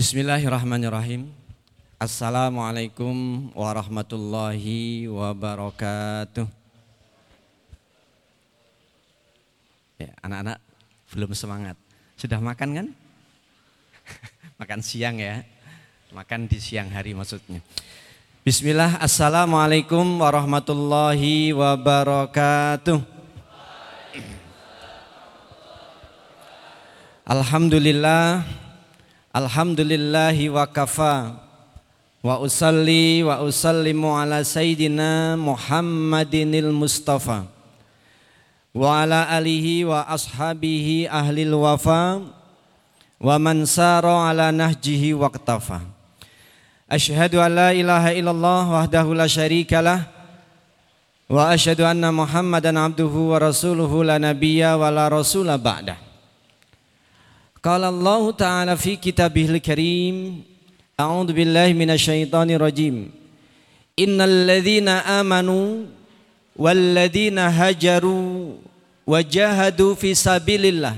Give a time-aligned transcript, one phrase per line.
[0.00, 1.28] Bismillahirrahmanirrahim.
[2.00, 3.12] Assalamualaikum
[3.52, 6.48] warahmatullahi wabarakatuh.
[10.00, 10.56] Ya, anak-anak
[11.12, 11.76] belum semangat.
[12.16, 12.86] Sudah makan kan?
[14.64, 15.44] makan siang ya.
[16.16, 17.60] Makan di siang hari maksudnya.
[18.40, 23.04] Bismillah, Assalamualaikum warahmatullahi wabarakatuh.
[27.28, 28.48] Alhamdulillah
[29.30, 31.38] Alhamdulillahi wa kafa.
[32.22, 37.46] Wa usalli wa usallimu ala sayyidina Muhammadinil Mustafa.
[38.74, 42.20] Wa ala alihi wa ashabihi ahlil wafa.
[43.20, 45.84] Wa man sara ala nahjihi waqtafa
[46.88, 50.08] Ashhadu an la ilaha illallah wahdahu la syarikalah
[51.28, 56.09] Wa ashhadu anna Muhammadan abduhu wa rasuluhu la nabiyya wa la rasula ba'dah
[57.63, 60.43] قال الله تعالى في كتابه الكريم
[60.99, 63.11] أعوذ بالله من الشيطان الرجيم
[63.99, 65.85] إن الذين آمنوا
[66.55, 68.53] والذين هجروا
[69.07, 70.95] وجاهدوا في سبيل الله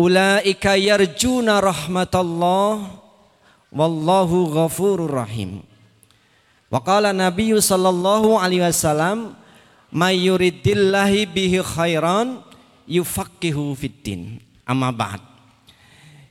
[0.00, 2.90] أولئك يرجون رحمة الله
[3.72, 5.60] والله غفور رحيم
[6.70, 9.34] وقال النبي صلى الله عليه وسلم
[9.92, 12.42] ما يريد الله به خيرا
[12.88, 15.23] يفقه في الدين amma ba'd.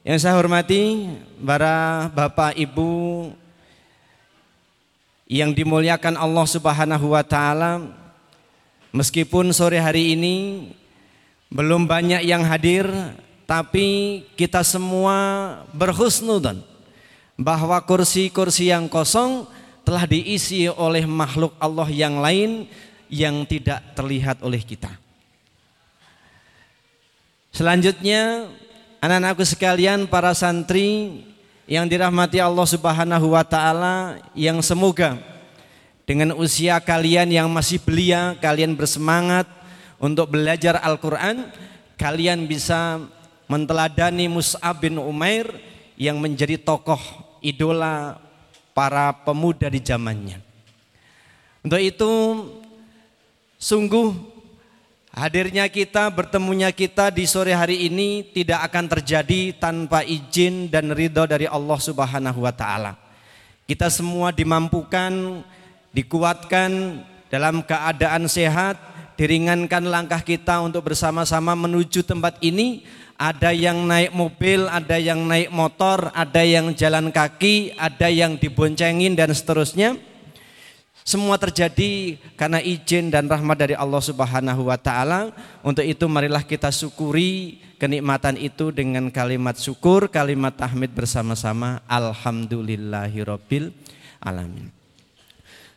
[0.07, 1.09] Yang saya hormati
[1.41, 3.33] para bapak ibu
[5.27, 7.83] yang dimuliakan Allah Subhanahu wa taala.
[8.95, 10.71] Meskipun sore hari ini
[11.51, 12.87] belum banyak yang hadir,
[13.49, 15.17] tapi kita semua
[15.75, 16.63] berhusnudan
[17.37, 19.45] bahwa kursi-kursi yang kosong
[19.85, 22.67] telah diisi oleh makhluk Allah yang lain
[23.07, 25.06] yang tidak terlihat oleh kita.
[27.57, 28.53] Selanjutnya
[29.01, 31.25] anak-anakku sekalian para santri
[31.65, 35.17] yang dirahmati Allah Subhanahu wa taala yang semoga
[36.05, 39.49] dengan usia kalian yang masih belia kalian bersemangat
[39.97, 41.49] untuk belajar Al-Qur'an
[41.97, 43.01] kalian bisa
[43.49, 45.49] menteladani Mus'ab bin Umair
[45.97, 47.01] yang menjadi tokoh
[47.41, 48.21] idola
[48.77, 50.45] para pemuda di zamannya.
[51.65, 52.13] Untuk itu
[53.57, 54.36] sungguh
[55.17, 61.25] Hadirnya kita, bertemunya kita di sore hari ini tidak akan terjadi tanpa izin dan ridho
[61.25, 63.01] dari Allah Subhanahu wa taala.
[63.65, 65.41] Kita semua dimampukan,
[65.97, 67.01] dikuatkan
[67.33, 68.77] dalam keadaan sehat,
[69.17, 72.85] diringankan langkah kita untuk bersama-sama menuju tempat ini.
[73.17, 79.17] Ada yang naik mobil, ada yang naik motor, ada yang jalan kaki, ada yang diboncengin
[79.17, 79.97] dan seterusnya.
[81.07, 85.31] Semua terjadi karena izin dan rahmat dari Allah Subhanahu wa taala.
[85.63, 91.79] Untuk itu marilah kita syukuri kenikmatan itu dengan kalimat syukur, kalimat tahmid bersama-sama.
[91.87, 93.71] Alhamdulillahirabbil
[94.19, 94.75] alamin.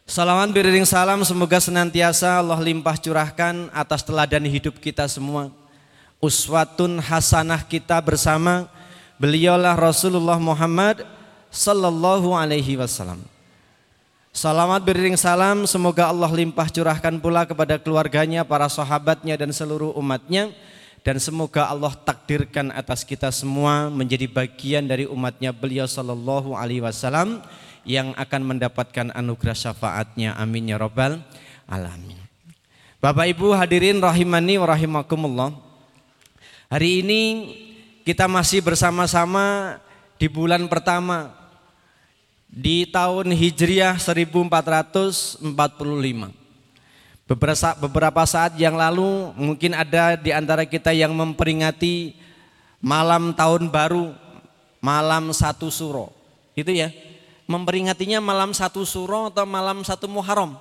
[0.10, 5.54] Salawat beriring salam semoga senantiasa Allah limpah curahkan atas teladan hidup kita semua.
[6.18, 8.66] Uswatun hasanah kita bersama
[9.22, 11.06] beliaulah Rasulullah Muhammad
[11.54, 13.22] sallallahu alaihi wasallam.
[14.40, 20.56] Salamat beriring salam semoga Allah limpah curahkan pula kepada keluarganya, para sahabatnya dan seluruh umatnya
[21.04, 27.44] dan semoga Allah takdirkan atas kita semua menjadi bagian dari umatnya beliau sallallahu alaihi wasallam
[27.84, 31.20] yang akan mendapatkan anugerah syafaatnya amin ya rabbal
[31.68, 32.16] alamin.
[33.04, 35.52] Bapak Ibu hadirin rahimani wa rahimakumullah.
[36.72, 37.22] Hari ini
[38.08, 39.76] kita masih bersama-sama
[40.16, 41.39] di bulan pertama
[42.50, 45.46] di tahun Hijriah 1445.
[47.30, 52.18] Beberapa, beberapa saat yang lalu mungkin ada di antara kita yang memperingati
[52.82, 54.18] malam tahun baru,
[54.82, 56.10] malam satu suro.
[56.58, 56.90] Itu ya.
[57.46, 60.58] Memperingatinya malam satu suro atau malam satu Muharram?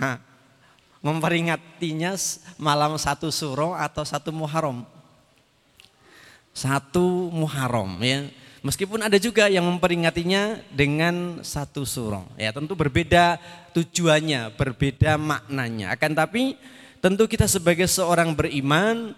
[0.00, 0.16] Hah.
[0.98, 2.16] Memperingatinya
[2.56, 4.84] malam satu suro atau satu Muharram?
[6.56, 12.26] Satu Muharram ya Meskipun ada juga yang memperingatinya dengan satu surah.
[12.34, 13.38] Ya tentu berbeda
[13.70, 15.94] tujuannya, berbeda maknanya.
[15.94, 16.58] Akan tapi
[16.98, 19.14] tentu kita sebagai seorang beriman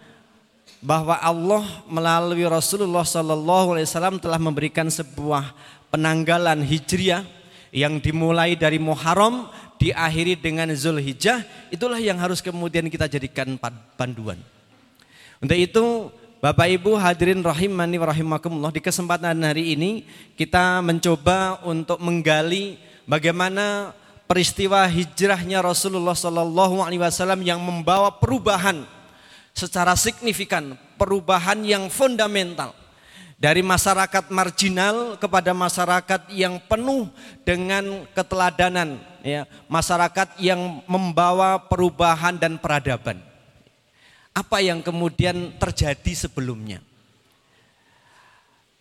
[0.85, 5.57] bahwa Allah melalui Rasulullah Sallallahu Alaihi Wasallam telah memberikan sebuah
[5.89, 7.25] penanggalan hijriah
[7.73, 9.49] yang dimulai dari Muharram
[9.81, 11.41] diakhiri dengan Zulhijjah
[11.73, 13.57] itulah yang harus kemudian kita jadikan
[13.97, 14.37] panduan.
[15.41, 20.09] Untuk itu Bapak Ibu hadirin rahimani wa rahimakumullah di kesempatan hari ini
[20.41, 23.93] kita mencoba untuk menggali bagaimana
[24.25, 28.89] peristiwa hijrahnya Rasulullah Sallallahu Alaihi Wasallam yang membawa perubahan
[29.53, 32.73] secara signifikan, perubahan yang fundamental
[33.37, 37.09] Dari masyarakat marginal kepada masyarakat yang penuh
[37.45, 43.30] dengan keteladanan, ya, masyarakat yang membawa perubahan dan peradaban.
[44.31, 46.79] Apa yang kemudian terjadi sebelumnya?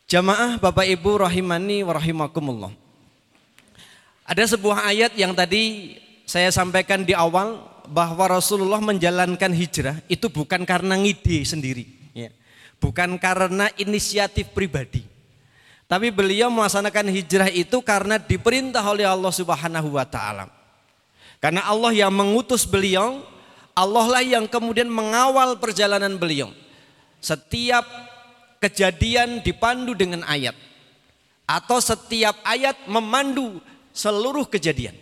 [0.09, 2.71] Jamaah Bapak Ibu rahimani wa.
[4.29, 10.61] Ada sebuah ayat yang tadi saya sampaikan di awal bahwa Rasulullah menjalankan hijrah itu bukan
[10.65, 11.99] karena ngide sendiri
[12.79, 15.03] bukan karena inisiatif pribadi.
[15.85, 20.47] Tapi beliau melaksanakan hijrah itu karena diperintah oleh Allah Subhanahu wa taala.
[21.39, 23.23] Karena Allah yang mengutus beliau,
[23.79, 26.51] Allah lah yang kemudian mengawal perjalanan beliau.
[27.23, 27.87] Setiap
[28.59, 30.51] kejadian dipandu dengan ayat
[31.47, 33.63] atau setiap ayat memandu
[33.95, 34.95] seluruh kejadian.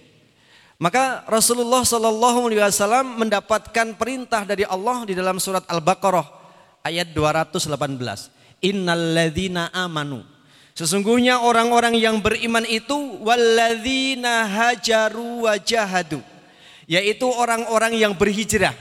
[0.78, 6.30] Maka Rasulullah Shallallahu Alaihi Wasallam mendapatkan perintah dari Allah di dalam surat Al-Baqarah
[6.86, 8.62] ayat 218.
[8.62, 10.22] Innalladzina amanu.
[10.78, 12.94] Sesungguhnya orang-orang yang beriman itu
[13.26, 16.22] walladzina hajaru wajahadu.
[16.88, 18.72] Yaitu orang-orang yang berhijrah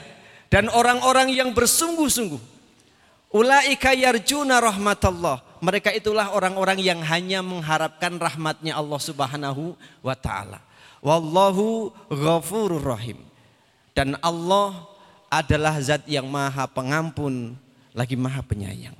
[0.46, 2.38] dan orang-orang yang bersungguh-sungguh.
[3.34, 5.42] Ulaika yarjuna rahmatallah.
[5.58, 9.74] Mereka itulah orang-orang yang hanya mengharapkan rahmatnya Allah Subhanahu
[10.06, 10.62] wa taala.
[11.02, 13.18] Wallahu ghafurur rahim.
[13.96, 14.86] Dan Allah
[15.32, 17.58] adalah zat yang maha pengampun
[17.96, 18.94] lagi maha penyayang.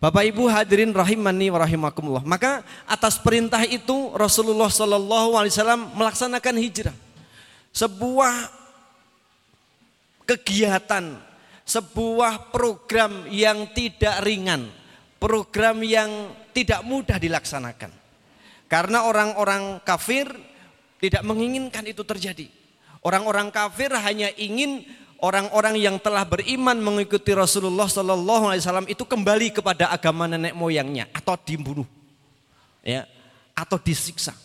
[0.00, 2.24] Bapak Ibu hadirin rahimani wa rahimakumullah.
[2.24, 6.96] Maka atas perintah itu Rasulullah Shallallahu alaihi wasallam melaksanakan hijrah.
[7.70, 8.50] Sebuah
[10.26, 11.18] kegiatan,
[11.66, 14.70] sebuah program yang tidak ringan,
[15.18, 17.90] program yang tidak mudah dilaksanakan.
[18.70, 20.30] Karena orang-orang kafir
[21.02, 22.46] tidak menginginkan itu terjadi.
[23.02, 24.84] Orang-orang kafir hanya ingin
[25.24, 31.08] orang-orang yang telah beriman mengikuti Rasulullah Shallallahu Alaihi Wasallam itu kembali kepada agama nenek moyangnya
[31.10, 31.88] atau dibunuh,
[32.84, 33.08] ya,
[33.56, 34.36] atau disiksa.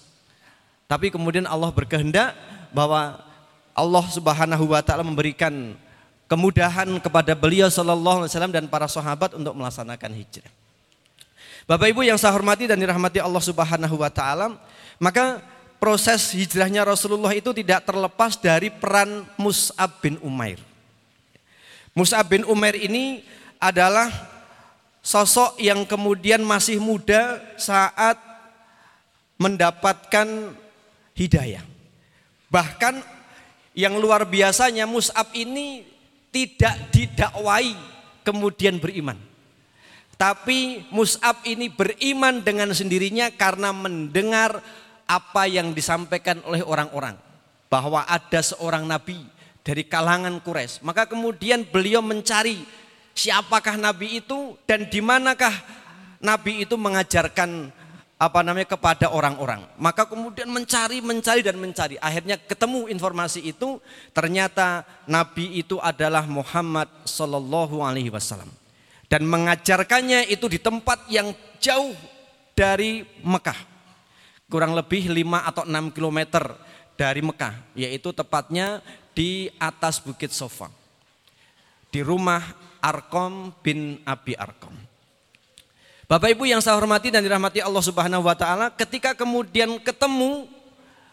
[0.86, 2.38] Tapi kemudian Allah berkehendak
[2.76, 3.24] bahwa
[3.72, 5.80] Allah Subhanahu Wa Taala memberikan
[6.28, 10.52] kemudahan kepada beliau Shallallahu Alaihi Wasallam dan para sahabat untuk melaksanakan hijrah.
[11.66, 14.60] Bapak Ibu yang saya hormati dan dirahmati Allah Subhanahu Wa Taala,
[15.00, 15.40] maka
[15.80, 20.60] proses hijrahnya Rasulullah itu tidak terlepas dari peran Mus'ab bin Umair.
[21.96, 23.24] Mus'ab bin Umair ini
[23.58, 24.12] adalah
[25.00, 28.20] sosok yang kemudian masih muda saat
[29.42, 30.54] mendapatkan
[31.18, 31.75] hidayah.
[32.56, 33.04] Bahkan
[33.76, 35.84] yang luar biasanya Mus'ab ini
[36.32, 37.76] tidak didakwai
[38.24, 39.20] kemudian beriman.
[40.16, 44.64] Tapi Mus'ab ini beriman dengan sendirinya karena mendengar
[45.04, 47.20] apa yang disampaikan oleh orang-orang
[47.68, 49.20] bahwa ada seorang nabi
[49.60, 50.80] dari kalangan Quraisy.
[50.88, 52.64] Maka kemudian beliau mencari
[53.12, 55.52] siapakah nabi itu dan di manakah
[56.24, 57.76] nabi itu mengajarkan
[58.26, 59.62] apa namanya kepada orang-orang.
[59.78, 62.02] Maka kemudian mencari, mencari dan mencari.
[62.02, 63.78] Akhirnya ketemu informasi itu.
[64.12, 68.50] Ternyata Nabi itu adalah Muhammad Sallallahu Alaihi Wasallam
[69.06, 71.30] dan mengajarkannya itu di tempat yang
[71.62, 71.94] jauh
[72.58, 73.76] dari Mekah
[74.50, 76.20] kurang lebih 5 atau 6 km
[76.96, 78.80] dari Mekah, yaitu tepatnya
[79.12, 80.70] di atas Bukit Sofa.
[81.90, 82.44] Di rumah
[82.84, 84.95] Arkom bin Abi Arkom.
[86.06, 90.46] Bapak Ibu yang saya hormati dan dirahmati Allah Subhanahu wa taala, ketika kemudian ketemu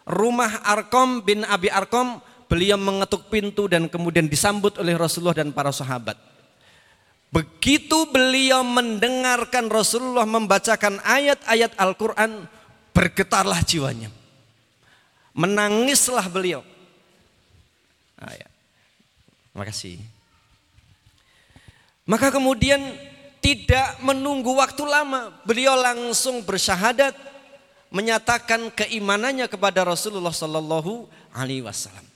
[0.04, 5.72] rumah Arkom bin Abi Arkom, beliau mengetuk pintu dan kemudian disambut oleh Rasulullah dan para
[5.72, 6.20] sahabat.
[7.32, 12.44] Begitu beliau mendengarkan Rasulullah membacakan ayat-ayat Al-Quran,
[12.92, 14.12] bergetarlah jiwanya.
[15.32, 16.61] Menangislah beliau.
[18.20, 18.44] Ah, ya.
[19.56, 19.96] Terima kasih.
[22.04, 22.84] Maka kemudian
[23.42, 27.12] tidak menunggu waktu lama, beliau langsung bersyahadat
[27.90, 32.06] menyatakan keimanannya kepada Rasulullah Sallallahu Alaihi Wasallam.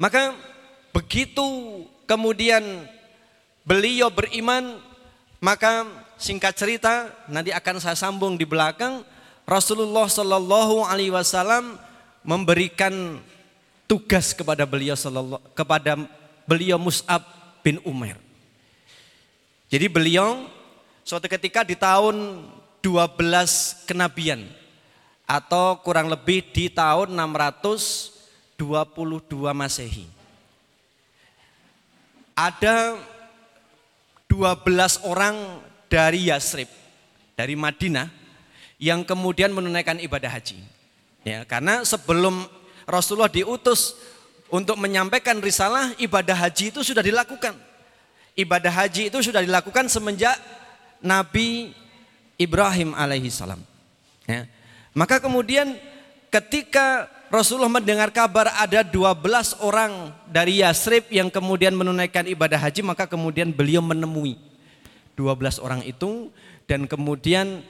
[0.00, 0.32] Maka
[0.94, 1.44] begitu
[2.06, 2.62] kemudian
[3.66, 4.78] beliau beriman,
[5.42, 5.84] maka
[6.16, 9.02] singkat cerita nanti akan saya sambung di belakang
[9.44, 11.74] Rasulullah Shallallahu Alaihi Wasallam
[12.22, 13.18] memberikan
[13.90, 14.94] tugas kepada beliau
[15.52, 15.98] kepada
[16.46, 17.26] beliau Mus'ab
[17.66, 18.29] bin Umar.
[19.70, 20.50] Jadi beliau
[21.06, 22.42] suatu ketika di tahun
[22.82, 24.42] 12 kenabian
[25.30, 28.58] atau kurang lebih di tahun 622
[29.54, 30.10] Masehi.
[32.34, 32.98] Ada
[34.26, 36.66] 12 orang dari Yasrib,
[37.38, 38.10] dari Madinah
[38.82, 40.58] yang kemudian menunaikan ibadah haji.
[41.22, 42.48] Ya, karena sebelum
[42.90, 43.94] Rasulullah diutus
[44.50, 47.69] untuk menyampaikan risalah, ibadah haji itu sudah dilakukan.
[48.38, 50.38] Ibadah haji itu sudah dilakukan semenjak
[51.02, 51.74] Nabi
[52.40, 53.60] Ibrahim alaihi salam.
[54.24, 54.48] Ya.
[54.96, 55.76] Maka kemudian
[56.32, 63.06] ketika Rasulullah mendengar kabar ada 12 orang dari Yasrib yang kemudian menunaikan ibadah haji maka
[63.06, 64.34] kemudian beliau menemui
[65.14, 66.32] 12 orang itu
[66.66, 67.62] dan kemudian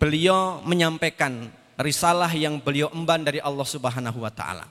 [0.00, 4.64] beliau menyampaikan risalah yang beliau emban dari Allah Subhanahu wa taala.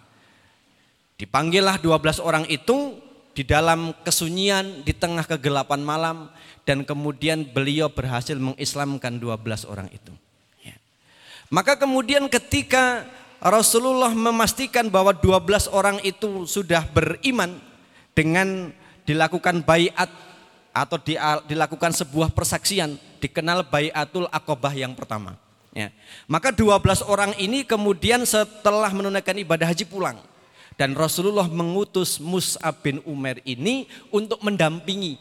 [1.20, 2.98] Dipanggillah 12 orang itu
[3.40, 6.28] di dalam kesunyian di tengah kegelapan malam
[6.68, 10.12] dan kemudian beliau berhasil mengislamkan 12 orang itu.
[10.60, 10.76] Ya.
[11.48, 13.08] Maka kemudian ketika
[13.40, 17.56] Rasulullah memastikan bahwa 12 orang itu sudah beriman
[18.12, 18.76] dengan
[19.08, 20.12] dilakukan bayat
[20.76, 21.00] atau
[21.48, 25.40] dilakukan sebuah persaksian dikenal bayatul akobah yang pertama.
[25.72, 25.96] Ya.
[26.28, 30.20] Maka 12 orang ini kemudian setelah menunaikan ibadah haji pulang.
[30.80, 33.84] Dan Rasulullah mengutus Mus'ab bin Umar ini
[34.16, 35.20] untuk mendampingi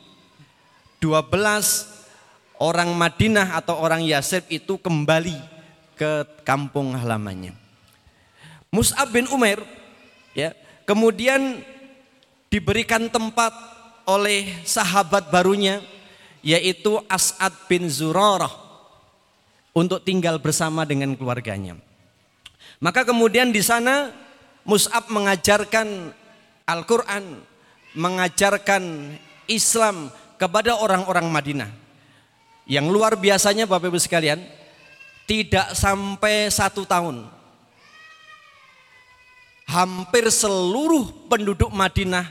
[1.03, 1.19] 12
[2.63, 5.35] orang Madinah atau orang Yasib itu kembali
[5.99, 7.59] ke kampung halamannya.
[8.71, 9.59] Mus'ab bin Umair
[10.31, 10.55] ya,
[10.87, 11.59] kemudian
[12.47, 13.51] diberikan tempat
[14.07, 15.83] oleh sahabat barunya
[16.39, 18.55] yaitu As'ad bin Zurarah
[19.75, 21.75] untuk tinggal bersama dengan keluarganya.
[22.79, 24.15] Maka kemudian di sana
[24.69, 26.13] Mus'ab mengajarkan
[26.69, 27.41] Al-Quran,
[27.97, 29.17] mengajarkan
[29.49, 31.71] Islam kepada orang-orang Madinah.
[32.69, 34.45] Yang luar biasanya Bapak Ibu sekalian,
[35.25, 37.39] tidak sampai satu tahun
[39.69, 42.25] hampir seluruh penduduk Madinah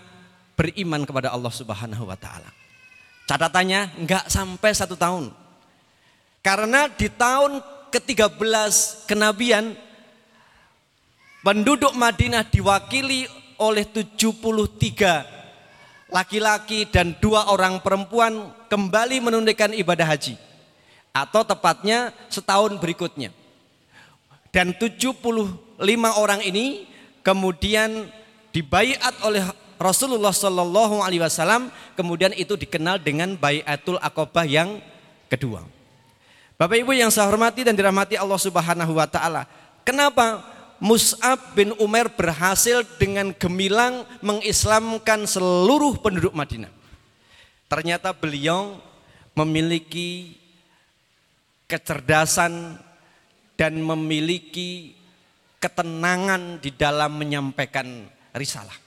[0.57, 2.49] beriman kepada Allah Subhanahu wa taala.
[3.29, 5.29] Catatannya enggak sampai satu tahun.
[6.41, 7.61] Karena di tahun
[7.93, 9.77] ke-13 kenabian
[11.47, 13.23] penduduk Madinah diwakili
[13.55, 20.35] oleh 73 laki-laki dan dua orang perempuan kembali menunaikan ibadah haji
[21.15, 23.31] atau tepatnya setahun berikutnya.
[24.51, 25.55] Dan 75
[26.19, 26.83] orang ini
[27.23, 28.11] kemudian
[28.51, 29.47] dibaiat oleh
[29.79, 34.83] Rasulullah Shallallahu Alaihi Wasallam, kemudian itu dikenal dengan bayatul akobah yang
[35.31, 35.63] kedua.
[36.59, 39.47] Bapak Ibu yang saya hormati dan dirahmati Allah Subhanahu Wa Taala,
[39.85, 46.69] kenapa Mus'ab bin Umar berhasil dengan gemilang mengislamkan seluruh penduduk Madinah?
[47.65, 48.77] Ternyata beliau
[49.33, 50.37] memiliki
[51.65, 52.77] kecerdasan
[53.57, 54.93] dan memiliki
[55.57, 58.05] ketenangan di dalam menyampaikan
[58.37, 58.77] risalah,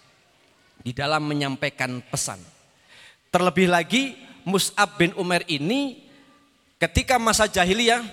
[0.81, 2.39] di dalam menyampaikan pesan.
[3.35, 4.15] Terlebih lagi
[4.47, 6.07] Mus'ab bin Umar ini
[6.79, 8.07] ketika masa jahiliyah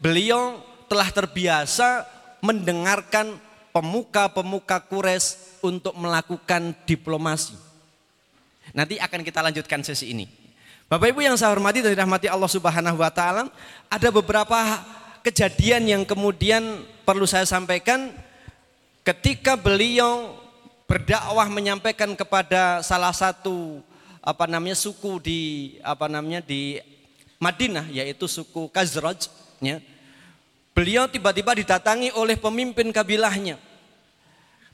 [0.00, 0.58] beliau
[0.90, 2.02] telah terbiasa
[2.40, 3.36] mendengarkan
[3.70, 7.54] pemuka-pemuka kures untuk melakukan diplomasi.
[8.74, 10.26] Nanti akan kita lanjutkan sesi ini.
[10.90, 13.46] Bapak Ibu yang saya hormati dan dirahmati Allah Subhanahu wa taala,
[13.86, 14.58] ada beberapa
[15.22, 18.10] kejadian yang kemudian perlu saya sampaikan
[19.06, 20.34] ketika beliau
[20.90, 23.78] berdakwah menyampaikan kepada salah satu
[24.18, 25.40] apa namanya suku di
[25.86, 26.82] apa namanya di
[27.38, 29.30] Madinah yaitu suku Khazraj
[29.62, 29.78] ya.
[30.72, 33.58] Beliau tiba-tiba didatangi oleh pemimpin kabilahnya.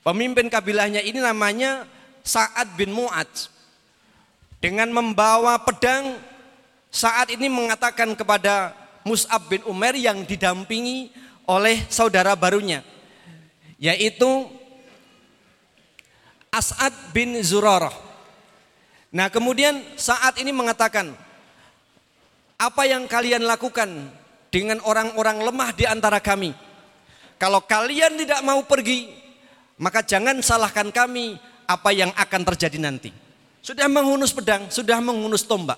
[0.04, 1.88] Pemimpin kabilahnya ini namanya
[2.22, 3.28] Sa'ad bin Mu'ad.
[4.62, 6.18] Dengan membawa pedang
[6.90, 8.72] saat ini mengatakan kepada
[9.06, 11.12] Mus'ab bin Umar yang didampingi
[11.46, 12.82] oleh saudara barunya
[13.76, 14.48] yaitu
[16.50, 17.92] As'ad bin Zurarah.
[19.12, 21.12] Nah kemudian saat ini mengatakan
[22.56, 24.08] apa yang kalian lakukan
[24.50, 26.54] dengan orang-orang lemah di antara kami.
[27.36, 29.12] Kalau kalian tidak mau pergi,
[29.76, 31.36] maka jangan salahkan kami
[31.68, 33.10] apa yang akan terjadi nanti.
[33.60, 35.76] Sudah menghunus pedang, sudah menghunus tombak.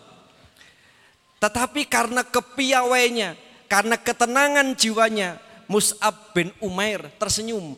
[1.38, 3.34] Tetapi karena kepiawainya,
[3.66, 7.76] karena ketenangan jiwanya, Mus'ab bin Umair tersenyum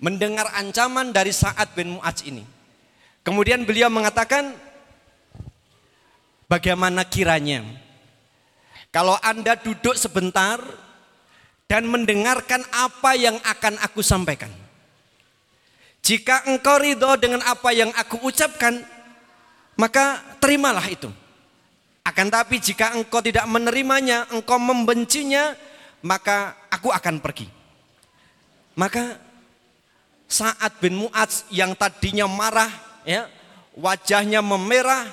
[0.00, 2.44] mendengar ancaman dari Sa'ad bin Mu'adz ini.
[3.24, 4.52] Kemudian beliau mengatakan,
[6.48, 7.64] bagaimana kiranya
[8.94, 10.62] kalau Anda duduk sebentar
[11.66, 14.54] dan mendengarkan apa yang akan aku sampaikan.
[15.98, 18.86] Jika engkau ridho dengan apa yang aku ucapkan,
[19.74, 21.10] maka terimalah itu.
[22.06, 25.58] Akan tapi jika engkau tidak menerimanya, engkau membencinya,
[26.04, 27.50] maka aku akan pergi.
[28.78, 29.18] Maka
[30.30, 32.70] saat bin Mu'adz yang tadinya marah,
[33.02, 33.26] ya,
[33.74, 35.08] wajahnya memerah,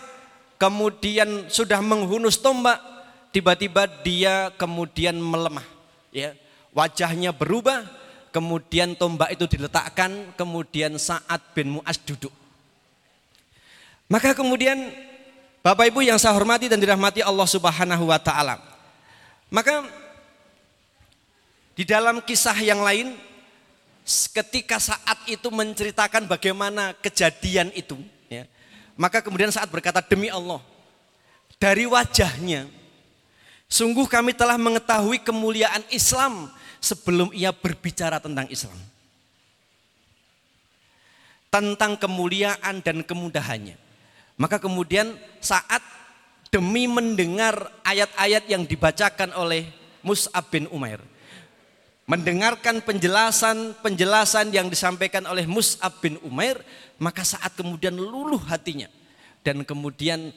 [0.61, 2.90] kemudian sudah menghunus tombak,
[3.31, 5.65] tiba-tiba dia kemudian melemah.
[6.11, 6.35] Ya,
[6.75, 7.87] wajahnya berubah,
[8.35, 12.31] kemudian tombak itu diletakkan, kemudian saat bin Mu'adz duduk.
[14.11, 14.91] Maka kemudian
[15.63, 18.59] Bapak Ibu yang saya hormati dan dirahmati Allah Subhanahu wa taala.
[19.47, 19.87] Maka
[21.77, 23.15] di dalam kisah yang lain
[24.35, 27.95] ketika saat itu menceritakan bagaimana kejadian itu
[28.27, 28.49] ya,
[28.97, 30.59] maka kemudian saat berkata demi Allah
[31.61, 32.80] dari wajahnya
[33.71, 36.51] sungguh kami telah mengetahui kemuliaan Islam
[36.83, 38.75] sebelum ia berbicara tentang Islam
[41.47, 43.79] tentang kemuliaan dan kemudahannya
[44.35, 45.81] maka kemudian saat
[46.51, 49.71] demi mendengar ayat-ayat yang dibacakan oleh
[50.03, 50.99] Mus'ab bin Umair.
[52.09, 56.59] Mendengarkan penjelasan-penjelasan yang disampaikan oleh Mus'ab bin Umair.
[56.99, 58.91] Maka saat kemudian luluh hatinya.
[59.45, 60.35] Dan kemudian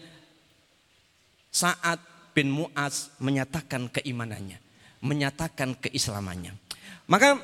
[1.50, 1.98] saat
[2.34, 4.58] bin Mu'az menyatakan keimanannya.
[5.00, 6.52] Menyatakan keislamannya.
[7.06, 7.38] Maka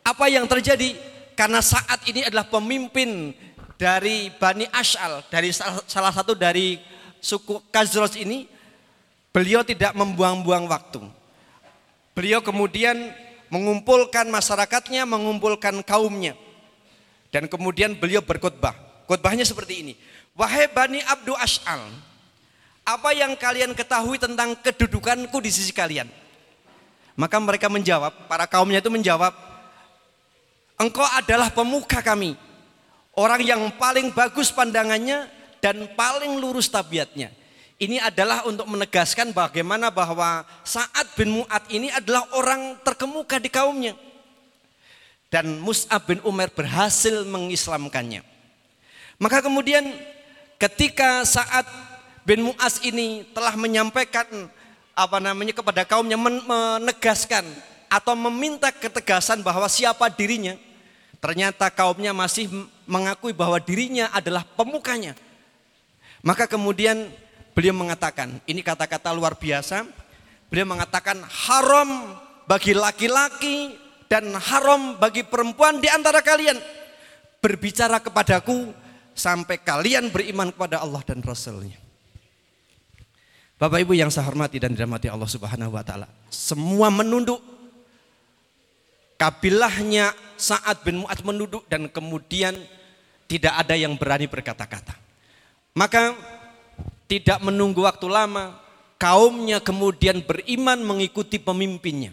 [0.00, 0.96] apa yang terjadi?
[1.36, 3.34] Karena saat ini adalah pemimpin
[3.74, 5.50] dari Bani Ash'al, dari
[5.86, 6.78] salah satu dari
[7.18, 8.46] suku Kazros ini,
[9.34, 11.02] beliau tidak membuang-buang waktu.
[12.14, 13.10] Beliau kemudian
[13.50, 16.38] mengumpulkan masyarakatnya, mengumpulkan kaumnya.
[17.34, 18.78] Dan kemudian beliau berkhutbah.
[19.10, 19.94] Khutbahnya seperti ini.
[20.38, 21.82] Wahai Bani Abdu Ash'al,
[22.84, 26.06] apa yang kalian ketahui tentang kedudukanku di sisi kalian?
[27.16, 29.32] Maka mereka menjawab, para kaumnya itu menjawab,
[30.76, 32.36] engkau adalah pemuka kami,
[33.14, 35.30] Orang yang paling bagus pandangannya
[35.62, 37.30] dan paling lurus tabiatnya.
[37.78, 43.94] Ini adalah untuk menegaskan bagaimana bahwa saat bin Mu'ad ini adalah orang terkemuka di kaumnya.
[45.30, 48.22] Dan Mus'ab bin Umar berhasil mengislamkannya.
[49.18, 49.94] Maka kemudian
[50.58, 51.66] ketika saat
[52.24, 54.26] bin Mu'az ini telah menyampaikan
[54.96, 57.44] apa namanya kepada kaumnya menegaskan
[57.86, 60.58] atau meminta ketegasan bahwa siapa dirinya,
[61.24, 62.52] Ternyata kaumnya masih
[62.84, 65.16] mengakui bahwa dirinya adalah pemukanya.
[66.20, 67.08] Maka kemudian
[67.56, 69.88] beliau mengatakan, ini kata-kata luar biasa.
[70.52, 72.12] Beliau mengatakan haram
[72.44, 73.72] bagi laki-laki
[74.04, 76.60] dan haram bagi perempuan di antara kalian
[77.40, 78.76] berbicara kepadaku
[79.16, 81.83] sampai kalian beriman kepada Allah dan Rasulnya.
[83.54, 87.54] Bapak Ibu yang saya hormati dan dirahmati Allah Subhanahu wa taala, semua menunduk
[89.14, 92.58] Kabilahnya saat bin Mu'ad menunduk dan kemudian
[93.30, 94.98] tidak ada yang berani berkata-kata.
[95.72, 96.18] Maka
[97.06, 98.58] tidak menunggu waktu lama,
[98.98, 102.10] kaumnya kemudian beriman mengikuti pemimpinnya.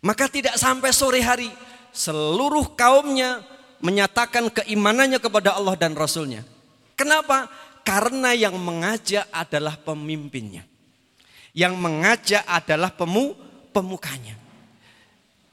[0.00, 1.52] Maka tidak sampai sore hari,
[1.92, 3.44] seluruh kaumnya
[3.84, 6.48] menyatakan keimanannya kepada Allah dan Rasulnya.
[6.96, 7.52] Kenapa?
[7.86, 10.66] Karena yang mengajak adalah pemimpinnya.
[11.54, 13.38] Yang mengajak adalah pemu,
[13.70, 14.34] pemukanya.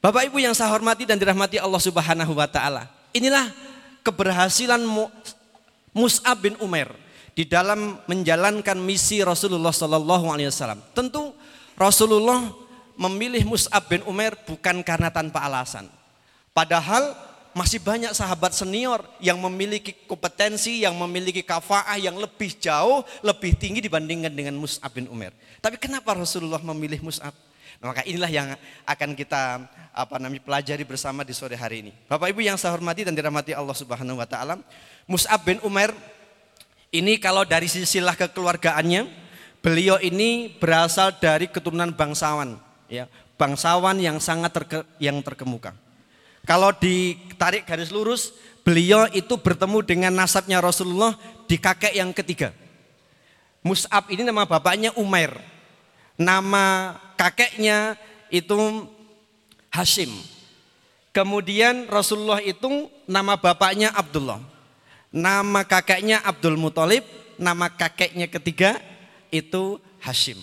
[0.02, 2.90] Bapak Ibu yang saya hormati dan dirahmati Allah Subhanahu wa taala.
[3.14, 3.54] Inilah
[4.02, 4.82] keberhasilan
[5.94, 6.92] Mus'ab bin Umar
[7.38, 10.82] di dalam menjalankan misi Rasulullah sallallahu alaihi wasallam.
[10.92, 11.32] Tentu
[11.78, 12.50] Rasulullah
[12.98, 15.88] memilih Mus'ab bin Umar bukan karena tanpa alasan.
[16.52, 17.14] Padahal
[17.54, 23.80] masih banyak sahabat senior yang memiliki kompetensi, yang memiliki kafaah yang lebih jauh, lebih tinggi
[23.80, 25.32] dibandingkan dengan Mus'ab bin Umar.
[25.62, 27.34] Tapi kenapa Rasulullah memilih Mus'ab?
[27.78, 28.48] Nah, maka inilah yang
[28.90, 31.92] akan kita apa namanya pelajari bersama di sore hari ini.
[32.10, 34.58] Bapak Ibu yang saya hormati dan dirahmati Allah Subhanahu wa taala,
[35.06, 35.94] Mus'ab bin Umar
[36.94, 39.10] ini kalau dari silsilah kekeluargaannya,
[39.62, 42.58] beliau ini berasal dari keturunan bangsawan,
[42.90, 45.83] ya, bangsawan yang sangat terke, yang terkemuka.
[46.44, 48.36] Kalau ditarik garis lurus,
[48.68, 51.16] beliau itu bertemu dengan nasabnya Rasulullah
[51.48, 52.52] di kakek yang ketiga.
[53.64, 55.32] Mus'ab ini nama bapaknya Umair.
[56.20, 57.96] Nama kakeknya
[58.28, 58.86] itu
[59.72, 60.12] Hashim.
[61.16, 64.44] Kemudian Rasulullah itu nama bapaknya Abdullah.
[65.14, 67.06] Nama kakeknya Abdul Muthalib,
[67.40, 68.82] nama kakeknya ketiga
[69.32, 70.38] itu Hashim.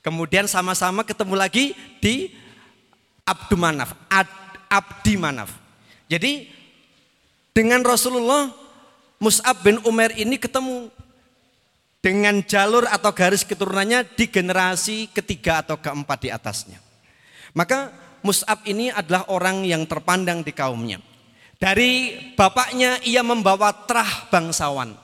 [0.00, 2.32] Kemudian sama-sama ketemu lagi di
[3.26, 4.39] Abdu Manaf, Ad,
[4.70, 5.50] Abdi Manaf.
[6.06, 6.46] Jadi
[7.50, 8.54] dengan Rasulullah
[9.18, 10.88] Mus'ab bin Umar ini ketemu
[12.00, 16.78] dengan jalur atau garis keturunannya di generasi ketiga atau keempat di atasnya.
[17.52, 17.92] Maka
[18.24, 21.02] Mus'ab ini adalah orang yang terpandang di kaumnya.
[21.60, 24.96] Dari bapaknya ia membawa terah bangsawan.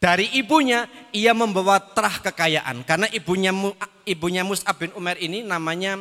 [0.00, 2.84] Dari ibunya ia membawa terah kekayaan.
[2.88, 3.52] Karena ibunya
[4.08, 6.00] ibunya Mus'ab bin Umar ini namanya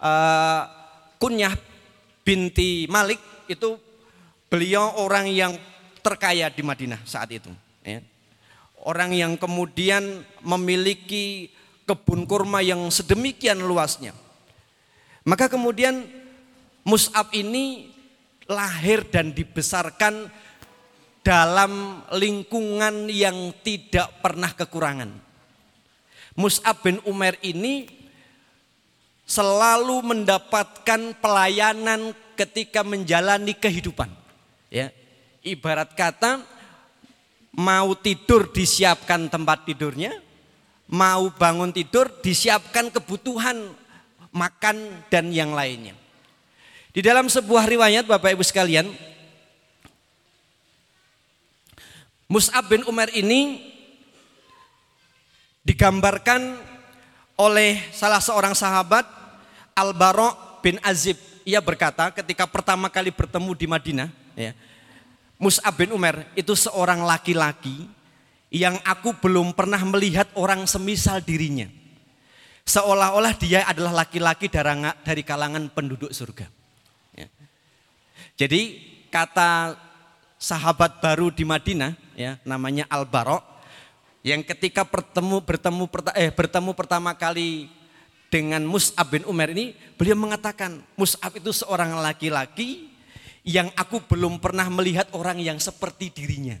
[0.00, 0.62] uh,
[1.16, 1.56] Kunyah
[2.24, 3.76] binti Malik itu
[4.48, 5.52] beliau orang yang
[6.00, 7.52] terkaya di Madinah saat itu.
[7.84, 8.00] Ya
[8.84, 11.48] Orang yang kemudian memiliki
[11.88, 14.12] kebun kurma yang sedemikian luasnya.
[15.24, 16.04] Maka kemudian
[16.84, 17.88] Mus'ab ini
[18.44, 20.28] lahir dan dibesarkan
[21.24, 25.08] dalam lingkungan yang tidak pernah kekurangan.
[26.36, 27.88] Mus'ab bin Umar ini
[29.24, 34.12] selalu mendapatkan pelayanan ketika menjalani kehidupan.
[34.68, 34.92] Ya.
[35.44, 36.40] Ibarat kata
[37.52, 40.16] mau tidur disiapkan tempat tidurnya,
[40.88, 43.76] mau bangun tidur disiapkan kebutuhan
[44.32, 45.92] makan dan yang lainnya.
[46.94, 48.88] Di dalam sebuah riwayat Bapak Ibu sekalian,
[52.30, 53.60] Mus'ab bin Umar ini
[55.60, 56.73] digambarkan
[57.34, 59.06] oleh salah seorang sahabat
[59.74, 61.18] Al-Bara' bin Azib.
[61.44, 64.56] Ia berkata ketika pertama kali bertemu di Madinah, ya,
[65.36, 67.84] Mus'ab bin Umar itu seorang laki-laki
[68.48, 71.68] yang aku belum pernah melihat orang semisal dirinya.
[72.64, 76.48] Seolah-olah dia adalah laki-laki dari kalangan penduduk surga.
[77.12, 77.28] Ya.
[78.40, 78.80] Jadi
[79.12, 79.76] kata
[80.40, 83.44] sahabat baru di Madinah ya namanya Al Barok
[84.24, 85.84] yang ketika bertemu bertemu
[86.16, 87.68] eh bertemu pertama kali
[88.32, 92.88] dengan Mus'ab bin Umar ini beliau mengatakan Mus'ab itu seorang laki-laki
[93.44, 96.56] yang aku belum pernah melihat orang yang seperti dirinya.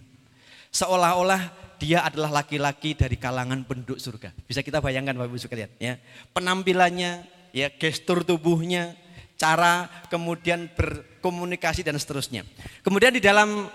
[0.68, 4.36] Seolah-olah dia adalah laki-laki dari kalangan penduduk surga.
[4.44, 5.96] Bisa kita bayangkan Bapak Ibu sekalian ya.
[6.36, 7.24] Penampilannya,
[7.56, 8.92] ya gestur tubuhnya,
[9.40, 12.44] cara kemudian berkomunikasi dan seterusnya.
[12.84, 13.66] Kemudian di dalam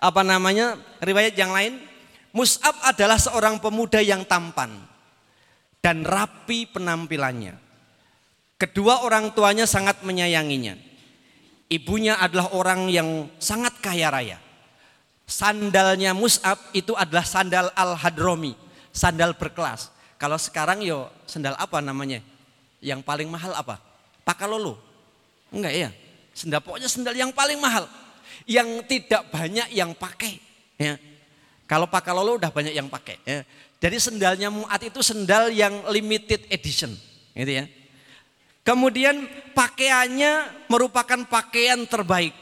[0.00, 1.76] apa namanya riwayat yang lain,
[2.36, 4.68] Mus'ab adalah seorang pemuda yang tampan
[5.80, 7.56] dan rapi penampilannya.
[8.60, 10.76] Kedua orang tuanya sangat menyayanginya.
[11.72, 14.38] Ibunya adalah orang yang sangat kaya raya.
[15.24, 18.52] Sandalnya Mus'ab itu adalah sandal Al-Hadromi,
[18.92, 19.88] sandal berkelas.
[20.20, 22.20] Kalau sekarang yo sandal apa namanya?
[22.84, 23.80] Yang paling mahal apa?
[24.28, 24.76] Pakalolo.
[25.48, 25.90] Enggak ya.
[26.36, 27.88] Sendal pokoknya sendal yang paling mahal.
[28.44, 30.36] Yang tidak banyak yang pakai.
[30.76, 31.00] Ya.
[31.66, 33.18] Kalau pakalolo udah banyak yang pakai.
[33.26, 33.42] Ya.
[33.82, 36.94] Jadi sendalnya Muat itu sendal yang limited edition.
[37.34, 37.64] Gitu ya.
[38.66, 42.34] Kemudian pakaiannya merupakan pakaian terbaik.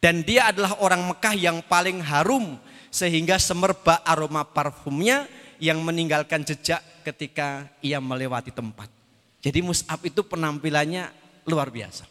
[0.00, 2.60] Dan dia adalah orang Mekah yang paling harum
[2.92, 5.24] sehingga semerbak aroma parfumnya
[5.56, 8.92] yang meninggalkan jejak ketika ia melewati tempat.
[9.40, 11.08] Jadi Mus'ab itu penampilannya
[11.48, 12.04] luar biasa.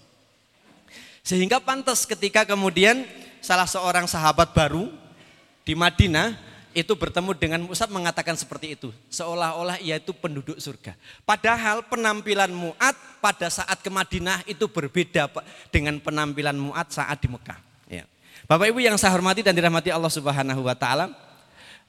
[1.22, 3.06] Sehingga pantas ketika kemudian
[3.46, 4.90] salah seorang sahabat baru
[5.64, 8.90] di Madinah itu bertemu dengan Mus'ab mengatakan seperti itu.
[9.14, 10.98] Seolah-olah ia itu penduduk surga.
[11.24, 15.30] Padahal penampilan Mu'ad pada saat ke Madinah itu berbeda
[15.70, 17.60] dengan penampilan Mu'ad saat di Mekah.
[17.88, 18.04] Ya.
[18.50, 21.14] Bapak Ibu yang saya hormati dan dirahmati Allah Subhanahu wa taala.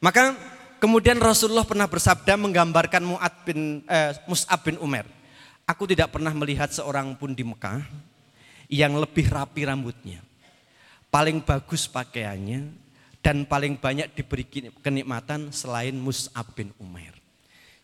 [0.05, 0.37] Maka
[0.79, 5.09] kemudian Rasulullah pernah bersabda menggambarkan Mu'ad bin eh, Mus'ab bin Umar.
[5.65, 7.81] Aku tidak pernah melihat seorang pun di Mekah
[8.69, 10.21] yang lebih rapi rambutnya,
[11.09, 12.84] paling bagus pakaiannya,
[13.25, 14.45] dan paling banyak diberi
[14.85, 17.17] kenikmatan selain Mus'ab bin Umair.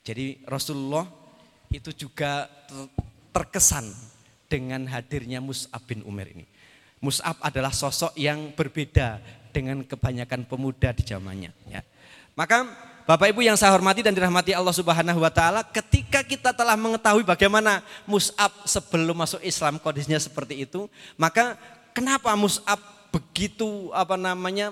[0.05, 1.09] Jadi Rasulullah
[1.72, 2.44] itu juga
[3.33, 3.88] terkesan
[4.53, 6.44] dengan hadirnya Mus'ab bin Umair ini.
[7.00, 9.16] Mus'ab adalah sosok yang berbeda
[9.48, 11.57] dengan kebanyakan pemuda di zamannya.
[11.72, 11.81] Ya.
[12.37, 12.68] Maka
[13.09, 17.24] Bapak Ibu yang saya hormati dan dirahmati Allah Subhanahu wa taala, ketika kita telah mengetahui
[17.24, 20.85] bagaimana Mus'ab sebelum masuk Islam kondisinya seperti itu,
[21.16, 21.57] maka
[21.96, 22.79] kenapa Mus'ab
[23.11, 24.70] begitu apa namanya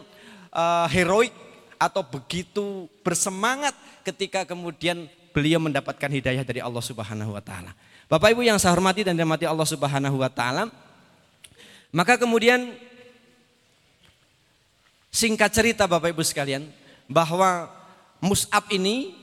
[0.53, 1.33] uh, heroik
[1.79, 7.73] atau begitu bersemangat ketika kemudian beliau mendapatkan hidayah dari Allah Subhanahu wa taala.
[8.09, 10.73] Bapak Ibu yang saya hormati dan dirahmati Allah Subhanahu wa taala,
[11.95, 12.75] maka kemudian
[15.13, 16.67] singkat cerita Bapak Ibu sekalian
[17.07, 17.71] bahwa
[18.19, 19.15] Mus'ab ini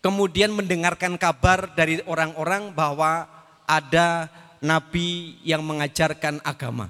[0.00, 3.28] kemudian mendengarkan kabar dari orang-orang bahwa
[3.66, 4.30] ada
[4.62, 6.88] nabi yang mengajarkan agama,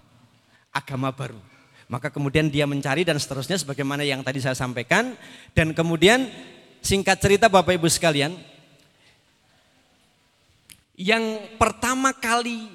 [0.71, 1.56] agama baru.
[1.87, 5.15] Maka kemudian dia mencari dan seterusnya sebagaimana yang tadi saya sampaikan
[5.55, 6.27] dan kemudian
[6.83, 8.35] singkat cerita Bapak Ibu sekalian
[10.97, 12.73] yang pertama kali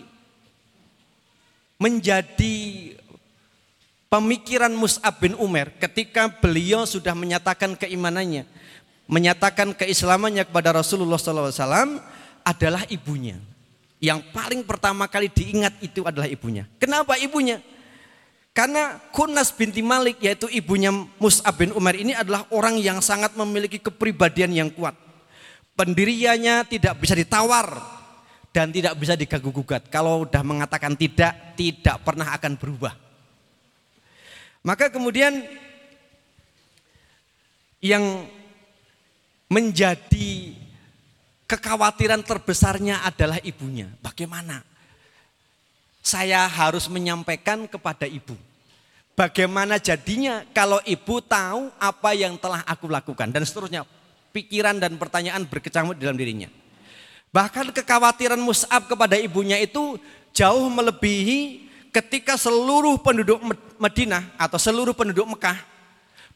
[1.82, 2.56] menjadi
[4.06, 8.46] pemikiran Mus'ab bin Umar ketika beliau sudah menyatakan keimanannya,
[9.10, 11.98] menyatakan keislamannya kepada Rasulullah SAW
[12.46, 13.42] adalah ibunya.
[13.98, 16.70] Yang paling pertama kali diingat itu adalah ibunya.
[16.78, 17.58] Kenapa ibunya?
[18.52, 23.80] Karena Kunas binti Malik yaitu ibunya Mus'ab bin Umar ini adalah orang yang sangat memiliki
[23.80, 24.92] kepribadian yang kuat.
[25.80, 27.80] Pendiriannya tidak bisa ditawar
[28.52, 29.88] dan tidak bisa diganggu gugat.
[29.88, 32.94] Kalau sudah mengatakan tidak, tidak pernah akan berubah.
[34.68, 35.48] Maka kemudian
[37.80, 38.28] yang
[39.48, 40.54] menjadi
[41.48, 43.88] kekhawatiran terbesarnya adalah ibunya.
[44.04, 44.71] Bagaimana?
[46.02, 48.34] Saya harus menyampaikan kepada ibu.
[49.14, 53.86] Bagaimana jadinya kalau ibu tahu apa yang telah aku lakukan dan seterusnya.
[54.32, 56.48] Pikiran dan pertanyaan berkecamuk dalam dirinya.
[57.36, 60.00] Bahkan kekhawatiran Mus'ab kepada ibunya itu
[60.32, 63.44] jauh melebihi ketika seluruh penduduk
[63.76, 65.60] Madinah atau seluruh penduduk Mekah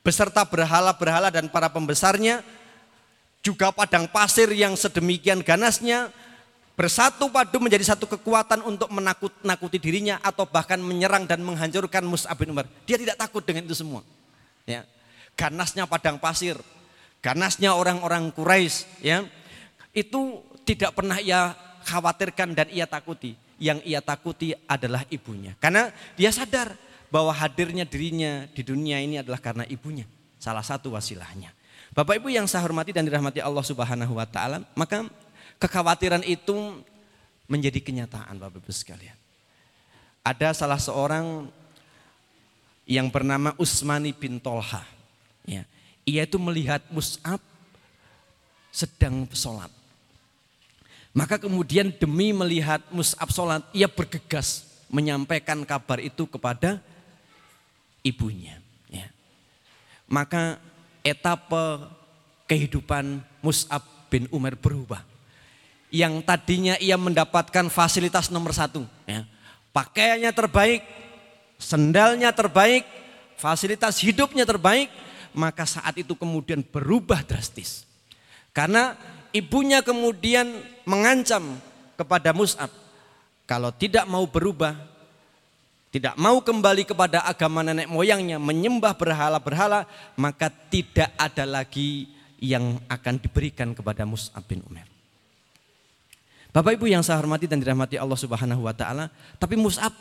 [0.04, 2.43] beserta berhala-berhala dan para pembesarnya
[3.41, 6.12] juga padang pasir yang sedemikian ganasnya
[6.76, 12.52] bersatu padu menjadi satu kekuatan untuk menakut-nakuti dirinya atau bahkan menyerang dan menghancurkan Mus'ab bin
[12.52, 12.68] Umar.
[12.84, 14.04] Dia tidak takut dengan itu semua.
[14.68, 14.84] Ya.
[15.36, 16.60] Ganasnya padang pasir,
[17.24, 19.24] ganasnya orang-orang Quraisy, ya.
[19.96, 21.56] Itu tidak pernah ia
[21.88, 23.36] khawatirkan dan ia takuti.
[23.56, 25.56] Yang ia takuti adalah ibunya.
[25.64, 25.88] Karena
[26.20, 26.76] dia sadar
[27.08, 30.04] bahwa hadirnya dirinya di dunia ini adalah karena ibunya.
[30.36, 31.56] Salah satu wasilahnya.
[31.96, 35.08] Bapak Ibu yang saya hormati dan dirahmati Allah Subhanahu wa taala, maka
[35.60, 36.84] kekhawatiran itu
[37.46, 39.18] menjadi kenyataan Bapak Ibu sekalian.
[40.26, 41.50] Ada salah seorang
[42.89, 44.82] yang bernama Usmani bin Tolha.
[45.46, 45.65] Ya.
[46.06, 47.41] Ia itu melihat Mus'ab
[48.74, 49.70] sedang sholat.
[51.15, 56.82] Maka kemudian demi melihat Mus'ab sholat, ia bergegas menyampaikan kabar itu kepada
[58.02, 58.58] ibunya.
[58.89, 59.10] Ya.
[60.10, 60.58] Maka
[61.06, 61.94] etapa
[62.50, 65.14] kehidupan Mus'ab bin Umar berubah
[65.96, 68.84] yang tadinya ia mendapatkan fasilitas nomor satu.
[69.08, 69.24] Ya.
[69.72, 70.84] Pakaiannya terbaik,
[71.56, 72.84] sendalnya terbaik,
[73.40, 74.92] fasilitas hidupnya terbaik,
[75.32, 77.88] maka saat itu kemudian berubah drastis.
[78.52, 79.00] Karena
[79.32, 80.52] ibunya kemudian
[80.84, 81.64] mengancam
[81.96, 82.72] kepada Mus'ab,
[83.48, 84.76] kalau tidak mau berubah,
[85.96, 89.88] tidak mau kembali kepada agama nenek moyangnya, menyembah berhala-berhala,
[90.20, 94.95] maka tidak ada lagi yang akan diberikan kepada Mus'ab bin Umar.
[96.56, 99.91] Bapak Ibu yang saya hormati dan dirahmati Allah Subhanahu wa taala, tapi Mus'ab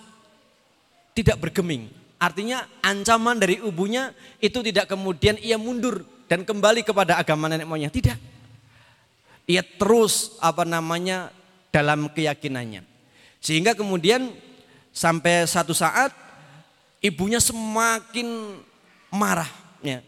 [1.11, 1.91] tidak bergeming.
[2.15, 7.91] Artinya ancaman dari ibunya itu tidak kemudian ia mundur dan kembali kepada agama nenek moyang.
[7.91, 8.15] Tidak.
[9.51, 11.35] Ia terus apa namanya
[11.75, 12.87] dalam keyakinannya.
[13.43, 14.31] Sehingga kemudian
[14.95, 16.15] sampai satu saat
[17.03, 18.63] ibunya semakin
[19.11, 19.51] marah
[19.83, 20.07] ya.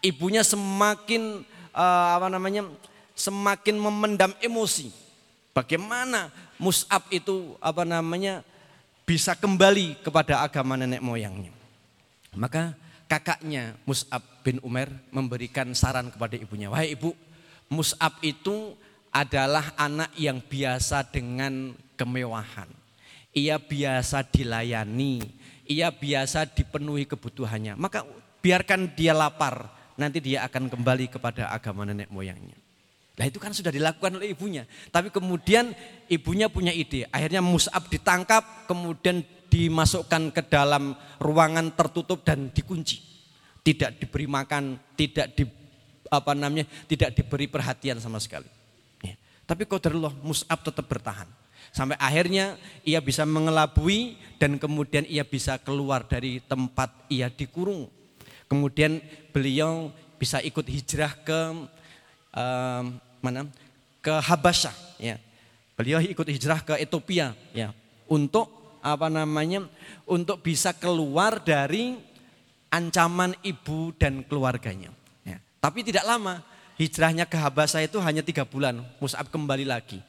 [0.00, 1.44] Ibunya semakin
[1.76, 2.64] uh, apa namanya?
[3.12, 5.01] semakin memendam emosi
[5.52, 8.40] Bagaimana Mus'ab itu apa namanya
[9.04, 11.52] bisa kembali kepada agama nenek moyangnya.
[12.32, 12.72] Maka
[13.04, 16.72] kakaknya Mus'ab bin Umar memberikan saran kepada ibunya.
[16.72, 17.12] Wahai ibu,
[17.68, 18.72] Mus'ab itu
[19.12, 22.68] adalah anak yang biasa dengan kemewahan.
[23.36, 25.20] Ia biasa dilayani,
[25.68, 27.76] ia biasa dipenuhi kebutuhannya.
[27.76, 28.08] Maka
[28.40, 29.68] biarkan dia lapar,
[30.00, 32.61] nanti dia akan kembali kepada agama nenek moyangnya.
[33.12, 34.64] Nah itu kan sudah dilakukan oleh ibunya.
[34.88, 35.76] Tapi kemudian
[36.08, 37.04] ibunya punya ide.
[37.12, 39.20] Akhirnya Mus'ab ditangkap, kemudian
[39.52, 43.04] dimasukkan ke dalam ruangan tertutup dan dikunci.
[43.60, 45.44] Tidak diberi makan, tidak di
[46.08, 48.48] apa namanya, tidak diberi perhatian sama sekali.
[49.04, 49.14] Ya.
[49.44, 51.28] Tapi qadarullah Mus'ab tetap bertahan.
[51.72, 57.88] Sampai akhirnya ia bisa mengelabui dan kemudian ia bisa keluar dari tempat ia dikurung.
[58.48, 59.00] Kemudian
[59.32, 59.88] beliau
[60.20, 61.40] bisa ikut hijrah ke
[62.32, 63.46] um, mana
[64.02, 65.16] ke Habasyah ya.
[65.72, 67.72] Beliau ikut hijrah ke Ethiopia ya
[68.10, 69.64] untuk apa namanya
[70.04, 71.96] untuk bisa keluar dari
[72.68, 74.90] ancaman ibu dan keluarganya.
[75.22, 75.38] Ya.
[75.62, 76.42] Tapi tidak lama
[76.76, 78.82] hijrahnya ke Habasyah itu hanya tiga bulan.
[78.98, 80.02] Mus'ab kembali lagi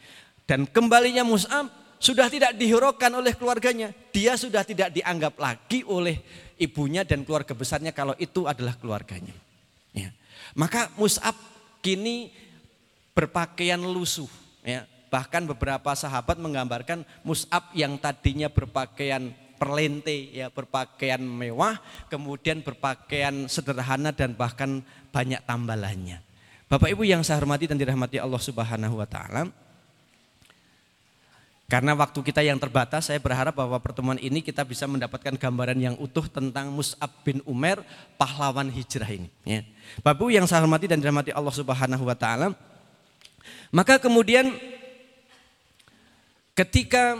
[0.43, 1.71] dan kembalinya Mus'ab
[2.03, 3.95] sudah tidak dihiraukan oleh keluarganya.
[4.11, 6.19] Dia sudah tidak dianggap lagi oleh
[6.59, 9.31] ibunya dan keluarga besarnya kalau itu adalah keluarganya.
[9.95, 10.11] Ya.
[10.59, 11.52] Maka Mus'ab
[11.83, 12.31] kini
[13.11, 14.31] berpakaian lusuh.
[14.63, 14.87] Ya.
[15.13, 19.29] Bahkan beberapa sahabat menggambarkan Mus'ab yang tadinya berpakaian
[19.61, 21.77] perlente, ya, berpakaian mewah,
[22.09, 24.81] kemudian berpakaian sederhana dan bahkan
[25.13, 26.25] banyak tambalannya.
[26.65, 29.53] Bapak Ibu yang saya hormati dan dirahmati Allah Subhanahu wa taala.
[31.73, 35.97] Karena waktu kita yang terbatas, saya berharap bahwa pertemuan ini kita bisa mendapatkan gambaran yang
[35.97, 37.81] utuh tentang Mus'ab bin Umar,
[38.13, 39.25] pahlawan hijrah ini.
[39.41, 39.65] Ya.
[40.05, 42.53] Bapak yang saya hormati dan dirahmati Allah Subhanahu wa taala,
[43.73, 44.53] maka kemudian
[46.53, 47.17] ketika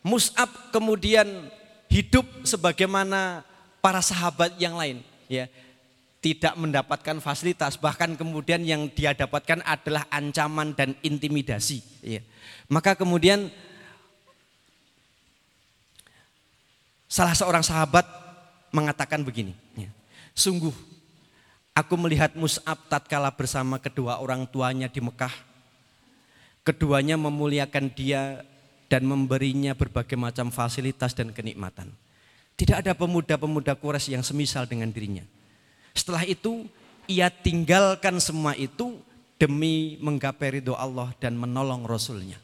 [0.00, 1.28] Mus'ab kemudian
[1.92, 3.44] hidup sebagaimana
[3.84, 5.52] para sahabat yang lain, ya
[6.26, 11.78] tidak mendapatkan fasilitas, bahkan kemudian yang dia dapatkan adalah ancaman dan intimidasi.
[12.02, 12.26] Ya.
[12.66, 13.46] Maka kemudian
[17.06, 18.02] salah seorang sahabat
[18.74, 19.86] mengatakan begini, ya,
[20.34, 20.74] sungguh
[21.78, 25.46] aku melihat Mus'ab tatkala bersama kedua orang tuanya di Mekah
[26.66, 28.42] Keduanya memuliakan dia
[28.90, 31.94] dan memberinya berbagai macam fasilitas dan kenikmatan.
[32.58, 35.22] Tidak ada pemuda-pemuda Quraisy yang semisal dengan dirinya.
[35.96, 36.68] Setelah itu
[37.08, 39.00] ia tinggalkan semua itu
[39.40, 42.36] demi menggapai ridho Allah dan menolong Rasulnya.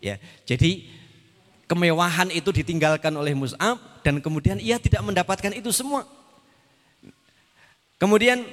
[0.00, 0.84] Ya, jadi
[1.68, 6.08] kemewahan itu ditinggalkan oleh Mus'ab dan kemudian ia tidak mendapatkan itu semua.
[8.00, 8.44] Kemudian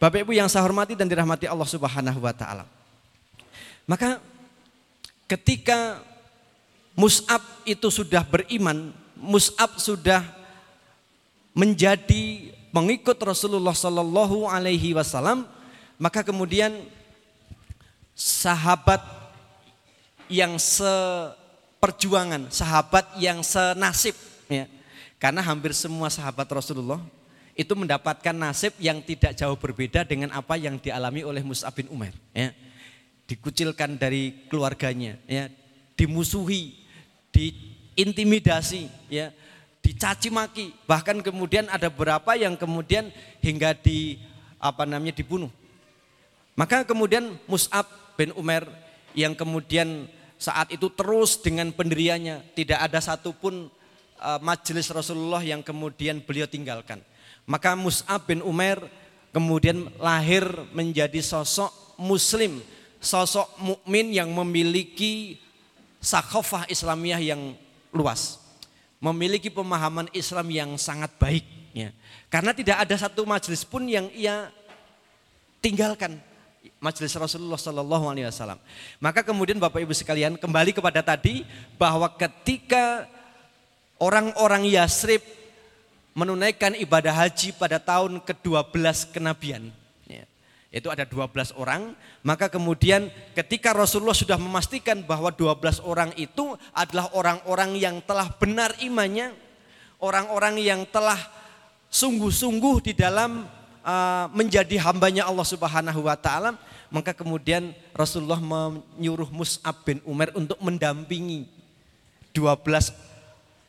[0.00, 2.64] Bapak Ibu yang saya hormati dan dirahmati Allah Subhanahu wa taala.
[3.84, 4.20] Maka
[5.28, 6.00] ketika
[6.96, 10.24] Mus'ab itu sudah beriman, Mus'ab sudah
[11.52, 15.46] menjadi pengikut Rasulullah Sallallahu Alaihi Wasallam,
[15.94, 16.74] maka kemudian
[18.18, 18.98] sahabat
[20.26, 24.18] yang seperjuangan, sahabat yang senasib,
[24.50, 24.66] ya,
[25.22, 26.98] karena hampir semua sahabat Rasulullah
[27.54, 32.10] itu mendapatkan nasib yang tidak jauh berbeda dengan apa yang dialami oleh Mus'ab bin Umar.
[32.34, 32.50] Ya.
[33.30, 35.48] Dikucilkan dari keluarganya, ya,
[35.94, 36.74] dimusuhi,
[37.30, 37.54] di
[37.94, 39.30] intimidasi, ya,
[39.84, 43.12] dicaci maki, bahkan kemudian ada beberapa yang kemudian
[43.44, 44.16] hingga di
[44.56, 45.52] apa namanya dibunuh.
[46.56, 47.84] Maka kemudian Mus'ab
[48.16, 48.64] bin Umar
[49.12, 50.08] yang kemudian
[50.40, 53.68] saat itu terus dengan pendiriannya, tidak ada satupun
[54.24, 57.04] uh, majelis Rasulullah yang kemudian beliau tinggalkan.
[57.44, 58.80] Maka Mus'ab bin Umar
[59.36, 62.64] kemudian lahir menjadi sosok muslim,
[63.02, 65.36] sosok mukmin yang memiliki
[66.00, 67.52] sakhofah Islamiyah yang
[67.92, 68.43] luas.
[69.04, 71.44] Memiliki pemahaman Islam yang sangat baik.
[71.76, 71.92] Ya.
[72.32, 74.48] Karena tidak ada satu majelis pun yang ia
[75.60, 76.16] tinggalkan
[76.80, 78.60] majelis Rasulullah Sallallahu Alaihi Wasallam.
[79.00, 81.44] Maka kemudian Bapak Ibu sekalian kembali kepada tadi
[81.76, 83.08] bahwa ketika
[84.00, 85.24] orang-orang Yasrib
[86.14, 89.72] menunaikan ibadah haji pada tahun ke-12 kenabian,
[90.74, 91.94] itu ada 12 orang,
[92.26, 98.74] maka kemudian ketika Rasulullah sudah memastikan bahwa 12 orang itu adalah orang-orang yang telah benar
[98.82, 99.30] imannya,
[100.02, 101.14] orang-orang yang telah
[101.94, 103.46] sungguh-sungguh di dalam
[103.86, 106.58] uh, menjadi hambanya Allah Subhanahu wa taala,
[106.90, 111.46] maka kemudian Rasulullah menyuruh Mus'ab bin Umar untuk mendampingi
[112.34, 112.90] 12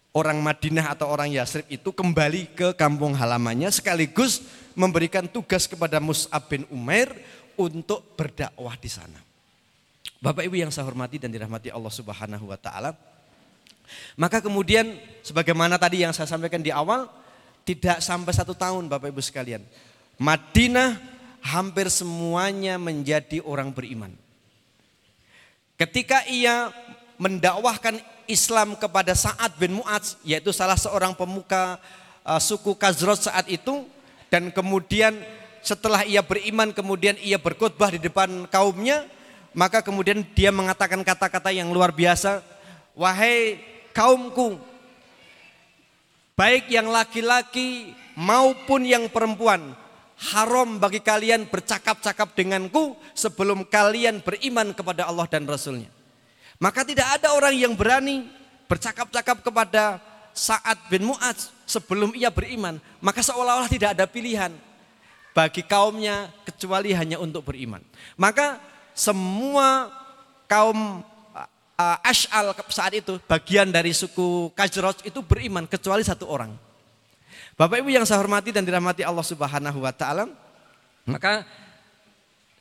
[0.10, 4.42] orang Madinah atau orang Yasrib itu kembali ke kampung halamannya sekaligus
[4.76, 7.16] memberikan tugas kepada Mus'ab bin Umair
[7.56, 9.20] untuk berdakwah di sana.
[10.20, 12.92] Bapak Ibu yang saya hormati dan dirahmati Allah Subhanahu wa taala.
[14.20, 17.08] Maka kemudian sebagaimana tadi yang saya sampaikan di awal
[17.64, 19.64] tidak sampai satu tahun Bapak Ibu sekalian.
[20.20, 21.00] Madinah
[21.46, 24.12] hampir semuanya menjadi orang beriman.
[25.76, 26.72] Ketika ia
[27.20, 31.78] mendakwahkan Islam kepada Sa'ad bin Mu'adz yaitu salah seorang pemuka
[32.26, 33.86] uh, suku Kazrot saat itu
[34.30, 35.18] dan kemudian
[35.66, 39.06] setelah ia beriman kemudian ia berkhutbah di depan kaumnya
[39.56, 42.44] maka kemudian dia mengatakan kata-kata yang luar biasa.
[42.96, 43.60] Wahai
[43.96, 44.60] kaumku
[46.36, 49.72] baik yang laki-laki maupun yang perempuan
[50.32, 55.92] haram bagi kalian bercakap-cakap denganku sebelum kalian beriman kepada Allah dan Rasulnya.
[56.60, 58.28] Maka tidak ada orang yang berani
[58.68, 60.00] bercakap-cakap kepada
[60.36, 62.78] Sa'ad bin Mu'adz sebelum ia beriman.
[63.02, 64.54] Maka seolah-olah tidak ada pilihan
[65.36, 67.84] bagi kaumnya kecuali hanya untuk beriman.
[68.16, 68.62] Maka
[68.96, 69.92] semua
[70.48, 71.04] kaum
[71.76, 76.56] uh, Ash'al saat itu bagian dari suku Kajroj itu beriman kecuali satu orang.
[77.56, 80.28] Bapak Ibu yang saya hormati dan dirahmati Allah Subhanahu wa taala,
[81.08, 81.48] maka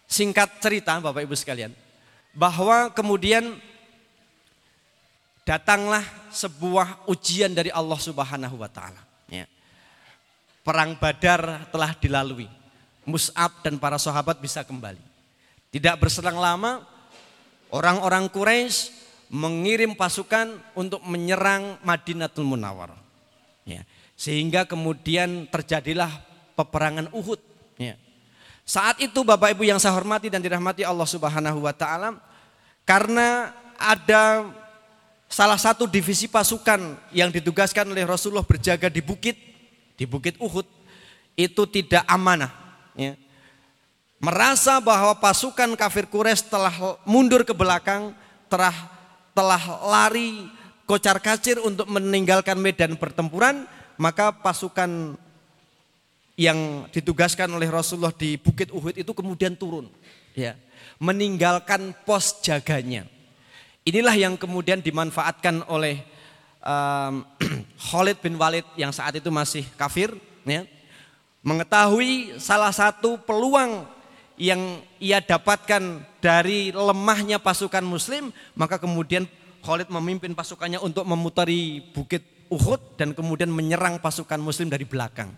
[0.07, 1.75] singkat cerita Bapak Ibu sekalian,
[2.31, 3.59] bahwa kemudian
[5.45, 6.03] datanglah
[6.33, 9.01] sebuah ujian dari Allah Subhanahu wa taala.
[9.29, 9.45] Ya.
[10.65, 12.49] Perang Badar telah dilalui.
[13.05, 15.01] Mus'ab dan para sahabat bisa kembali.
[15.69, 16.81] Tidak berselang lama
[17.69, 18.97] orang-orang Quraisy
[19.29, 22.97] mengirim pasukan untuk menyerang Madinatul Munawwarah.
[23.69, 23.85] Ya.
[24.17, 26.09] Sehingga kemudian terjadilah
[26.57, 27.43] peperangan Uhud.
[27.77, 28.01] Ya.
[28.65, 32.17] Saat itu Bapak Ibu yang saya hormati dan dirahmati Allah Subhanahu wa taala
[32.89, 34.49] karena ada
[35.29, 39.37] salah satu divisi pasukan yang ditugaskan oleh Rasulullah berjaga di bukit,
[39.99, 40.67] di bukit Uhud,
[41.35, 42.51] itu tidak amanah.
[42.95, 43.19] Ya.
[44.23, 46.73] Merasa bahwa pasukan kafir Quraisy telah
[47.05, 48.15] mundur ke belakang,
[48.49, 48.73] telah,
[49.37, 50.49] telah lari
[50.89, 53.69] kocar kacir untuk meninggalkan medan pertempuran,
[54.01, 55.19] maka pasukan
[56.35, 59.87] yang ditugaskan oleh Rasulullah di Bukit Uhud itu kemudian turun,
[60.35, 60.59] ya,
[60.99, 63.07] meninggalkan pos jaganya.
[63.85, 66.01] Inilah yang kemudian dimanfaatkan oleh
[66.65, 67.21] um,
[67.93, 70.09] Khalid bin Walid yang saat itu masih kafir,
[70.49, 70.65] ya,
[71.45, 73.85] mengetahui salah satu peluang
[74.41, 79.29] yang ia dapatkan dari lemahnya pasukan Muslim, maka kemudian
[79.61, 85.33] Khalid memimpin pasukannya untuk memutari bukit Uhud dan kemudian menyerang pasukan muslim dari belakang.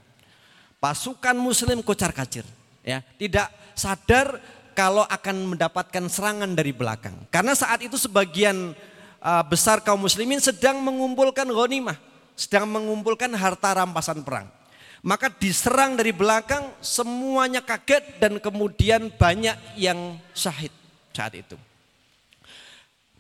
[0.83, 2.43] Pasukan muslim kocar kacir.
[2.87, 4.39] Ya, tidak sadar
[4.77, 7.17] kalau akan mendapatkan serangan dari belakang.
[7.33, 8.77] Karena saat itu sebagian
[9.25, 11.97] uh, besar kaum muslimin sedang mengumpulkan ghanimah,
[12.37, 14.53] sedang mengumpulkan harta rampasan perang.
[15.01, 20.75] Maka diserang dari belakang, semuanya kaget dan kemudian banyak yang syahid
[21.17, 21.57] saat itu.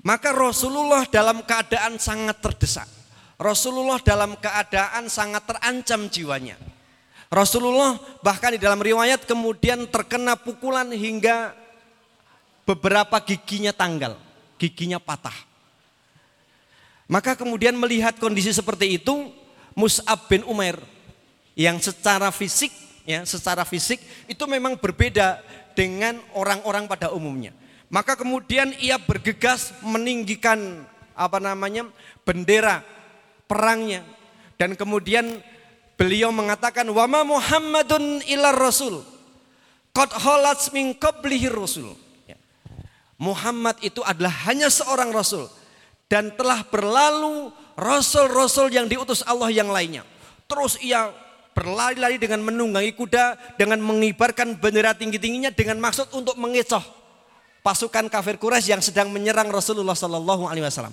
[0.04, 2.86] Maka Rasulullah dalam keadaan sangat terdesak.
[3.40, 6.56] Rasulullah dalam keadaan sangat terancam jiwanya.
[7.26, 11.54] Rasulullah bahkan di dalam riwayat kemudian terkena pukulan hingga
[12.62, 14.18] beberapa giginya tanggal,
[14.58, 15.34] giginya patah.
[17.06, 19.30] Maka kemudian melihat kondisi seperti itu,
[19.78, 20.78] Mus'ab bin Umair
[21.54, 22.74] yang secara fisik
[23.06, 25.38] ya, secara fisik itu memang berbeda
[25.78, 27.54] dengan orang-orang pada umumnya.
[27.86, 30.82] Maka kemudian ia bergegas meninggikan
[31.14, 31.86] apa namanya
[32.26, 32.82] bendera
[33.46, 34.02] perangnya
[34.58, 35.38] dan kemudian
[35.96, 39.00] Beliau mengatakan wama Muhammadun ilar rasul.
[39.96, 41.96] Qad khalats min qablihi rasul.
[42.28, 42.36] Ya.
[43.16, 45.48] Muhammad itu adalah hanya seorang rasul
[46.12, 47.48] dan telah berlalu
[47.80, 50.04] rasul-rasul yang diutus Allah yang lainnya.
[50.44, 51.08] Terus ia
[51.56, 56.84] berlari-lari dengan menunggangi kuda dengan mengibarkan bendera tinggi-tingginya dengan maksud untuk mengecoh
[57.64, 60.92] pasukan kafir Quraisy yang sedang menyerang Rasulullah Sallallahu Alaihi Wasallam.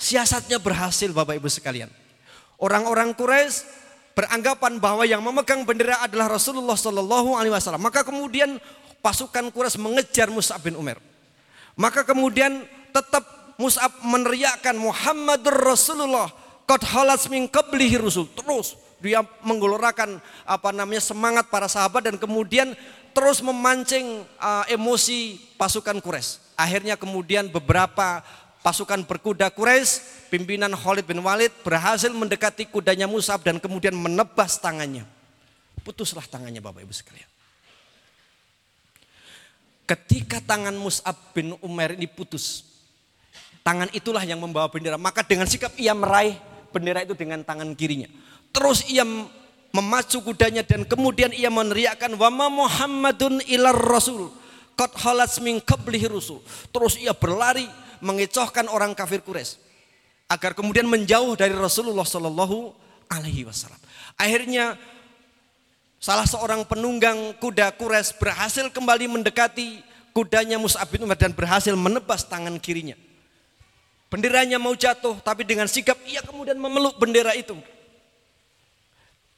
[0.00, 1.92] Siasatnya berhasil Bapak Ibu sekalian.
[2.60, 3.64] Orang-orang Quraisy
[4.12, 7.80] beranggapan bahwa yang memegang bendera adalah Rasulullah Shallallahu Alaihi Wasallam.
[7.80, 8.60] Maka kemudian
[9.00, 11.00] pasukan Quraisy mengejar Mus'ab bin Umar.
[11.72, 13.24] Maka kemudian tetap
[13.56, 16.28] Mus'ab meneriakkan Muhammadur Rasulullah
[16.68, 17.96] qad halas min qablihi.
[18.36, 22.76] Terus dia menggelorakan apa namanya semangat para sahabat dan kemudian
[23.16, 26.52] terus memancing uh, emosi pasukan Quraisy.
[26.60, 28.20] Akhirnya kemudian beberapa
[28.60, 35.04] pasukan berkuda Quraisy, pimpinan Khalid bin Walid berhasil mendekati kudanya Musab dan kemudian menebas tangannya.
[35.80, 37.28] Putuslah tangannya Bapak Ibu sekalian.
[39.88, 42.62] Ketika tangan Mus'ab bin Umar ini putus,
[43.66, 44.94] tangan itulah yang membawa bendera.
[44.94, 46.38] Maka dengan sikap ia meraih
[46.70, 48.06] bendera itu dengan tangan kirinya.
[48.54, 49.02] Terus ia
[49.74, 54.30] memacu kudanya dan kemudian ia meneriakkan wama Muhammadun ilar Rasul.
[54.78, 56.38] Qad halas min qablihi rusul.
[56.70, 57.66] Terus ia berlari
[58.00, 59.60] mengecohkan orang kafir Quraisy
[60.30, 62.72] agar kemudian menjauh dari Rasulullah Shallallahu
[63.10, 63.78] Alaihi Wasallam.
[64.14, 64.78] Akhirnya
[65.98, 72.26] salah seorang penunggang kuda Quraisy berhasil kembali mendekati kudanya Mus'ab bin Umar dan berhasil menebas
[72.26, 72.98] tangan kirinya.
[74.10, 77.54] Benderanya mau jatuh, tapi dengan sikap ia kemudian memeluk bendera itu.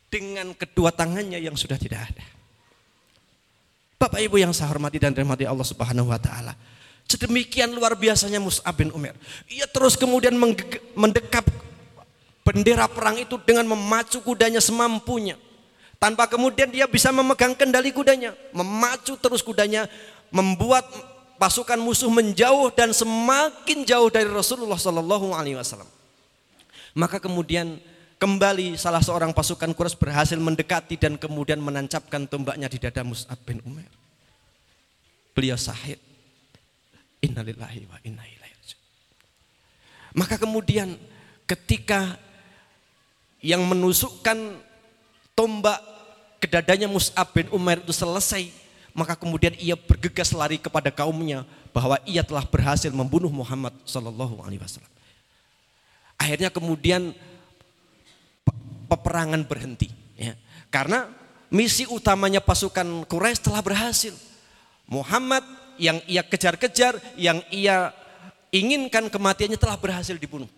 [0.08, 2.24] Dengan kedua tangannya yang sudah tidak ada.
[4.00, 6.56] Bapak Ibu yang saya hormati dan dirahmati Allah Subhanahu wa taala.
[7.12, 9.12] Sedemikian luar biasanya Mus'ab bin Umar.
[9.52, 10.32] Ia terus kemudian
[10.96, 11.44] mendekap
[12.40, 15.36] bendera perang itu dengan memacu kudanya semampunya.
[16.00, 18.32] Tanpa kemudian dia bisa memegang kendali kudanya.
[18.56, 19.84] Memacu terus kudanya.
[20.32, 20.88] Membuat
[21.36, 25.90] pasukan musuh menjauh dan semakin jauh dari Rasulullah Sallallahu Alaihi Wasallam.
[26.96, 27.76] Maka kemudian
[28.16, 33.60] kembali salah seorang pasukan Quraisy berhasil mendekati dan kemudian menancapkan tombaknya di dada Mus'ab bin
[33.68, 33.84] Umar.
[35.36, 36.11] Beliau sahid.
[37.22, 38.74] Innalillahi wa inna ilaihi
[40.12, 40.98] Maka kemudian
[41.48, 42.18] ketika
[43.40, 44.60] yang menusukkan
[45.32, 45.78] tombak
[46.42, 48.50] ke dadanya Mus'ab bin Umar itu selesai,
[48.92, 54.60] maka kemudian ia bergegas lari kepada kaumnya bahwa ia telah berhasil membunuh Muhammad sallallahu alaihi
[54.60, 54.92] wasallam.
[56.20, 57.16] Akhirnya kemudian
[58.86, 60.36] peperangan berhenti ya.
[60.68, 61.08] Karena
[61.48, 64.14] misi utamanya pasukan Quraisy telah berhasil.
[64.86, 65.42] Muhammad
[65.80, 67.92] yang ia kejar-kejar, yang ia
[68.52, 70.48] inginkan kematiannya telah berhasil dibunuh.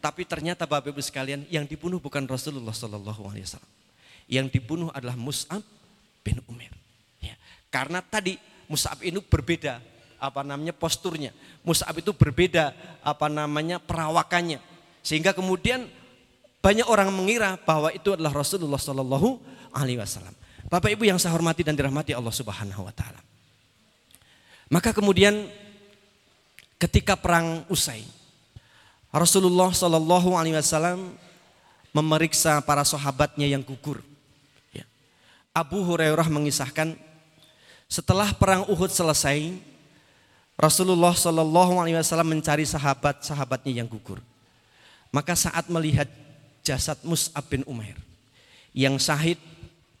[0.00, 3.72] Tapi ternyata Bapak Ibu sekalian, yang dibunuh bukan Rasulullah Shallallahu Alaihi Wasallam.
[4.30, 5.64] Yang dibunuh adalah Mus'ab
[6.22, 6.70] bin Umar.
[7.18, 7.34] Ya.
[7.72, 8.38] Karena tadi
[8.70, 9.82] Mus'ab itu berbeda
[10.22, 11.34] apa namanya posturnya.
[11.66, 14.60] Mus'ab itu berbeda apa namanya perawakannya.
[15.02, 15.86] Sehingga kemudian
[16.62, 19.38] banyak orang mengira bahwa itu adalah Rasulullah Shallallahu
[19.74, 20.34] Alaihi Wasallam.
[20.66, 23.22] Bapak Ibu yang saya hormati dan dirahmati Allah Subhanahu Wa Taala.
[24.66, 25.46] Maka kemudian
[26.82, 28.02] ketika perang usai,
[29.14, 31.14] Rasulullah Shallallahu Alaihi Wasallam
[31.94, 34.02] memeriksa para sahabatnya yang gugur.
[34.74, 34.84] Ya.
[35.54, 36.98] Abu Hurairah mengisahkan
[37.86, 39.54] setelah perang Uhud selesai,
[40.58, 44.18] Rasulullah Shallallahu Alaihi Wasallam mencari sahabat-sahabatnya yang gugur.
[45.14, 46.10] Maka saat melihat
[46.66, 47.94] jasad Mus'ab bin Umair
[48.74, 49.38] yang syahid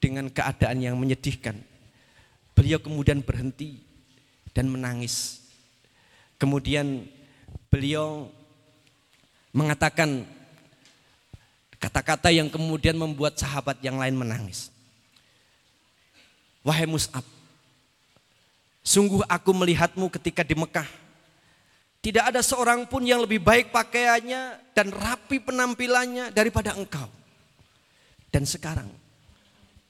[0.02, 1.54] dengan keadaan yang menyedihkan,
[2.52, 3.85] beliau kemudian berhenti
[4.56, 5.44] dan menangis.
[6.40, 7.04] Kemudian
[7.68, 8.32] beliau
[9.52, 10.24] mengatakan
[11.76, 14.72] kata-kata yang kemudian membuat sahabat yang lain menangis.
[16.64, 17.22] Wahai Mus'ab,
[18.80, 20.88] sungguh aku melihatmu ketika di Mekah.
[22.00, 27.06] Tidak ada seorang pun yang lebih baik pakaiannya dan rapi penampilannya daripada engkau.
[28.32, 28.88] Dan sekarang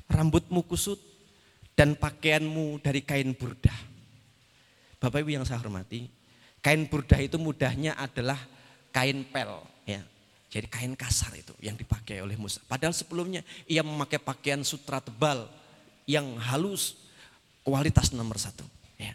[0.09, 0.99] rambutmu kusut
[1.77, 3.77] dan pakaianmu dari kain burdah.
[5.07, 6.11] Bapak Ibu yang saya hormati,
[6.59, 8.43] kain burdah itu mudahnya adalah
[8.91, 10.03] kain pel ya.
[10.51, 12.59] Jadi kain kasar itu yang dipakai oleh Musa.
[12.67, 15.47] Padahal sebelumnya ia memakai pakaian sutra tebal
[16.11, 16.99] yang halus,
[17.63, 18.67] kualitas nomor satu.
[18.99, 19.15] Ya.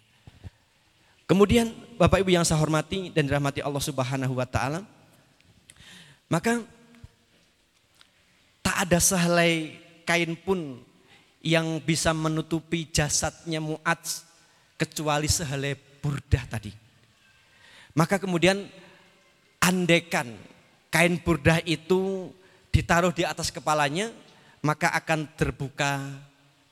[1.27, 4.87] Kemudian Bapak Ibu yang saya hormati dan dirahmati Allah Subhanahu Wa Taala,
[6.31, 6.63] maka
[8.63, 9.75] tak ada sehelai
[10.07, 10.79] kain pun
[11.43, 14.30] yang bisa menutupi jasadnya Mu'adz
[14.81, 16.73] kecuali sehelai burdah tadi.
[17.93, 18.65] Maka kemudian
[19.61, 20.33] andekan
[20.89, 22.33] kain burdah itu
[22.73, 24.09] ditaruh di atas kepalanya,
[24.65, 26.01] maka akan terbuka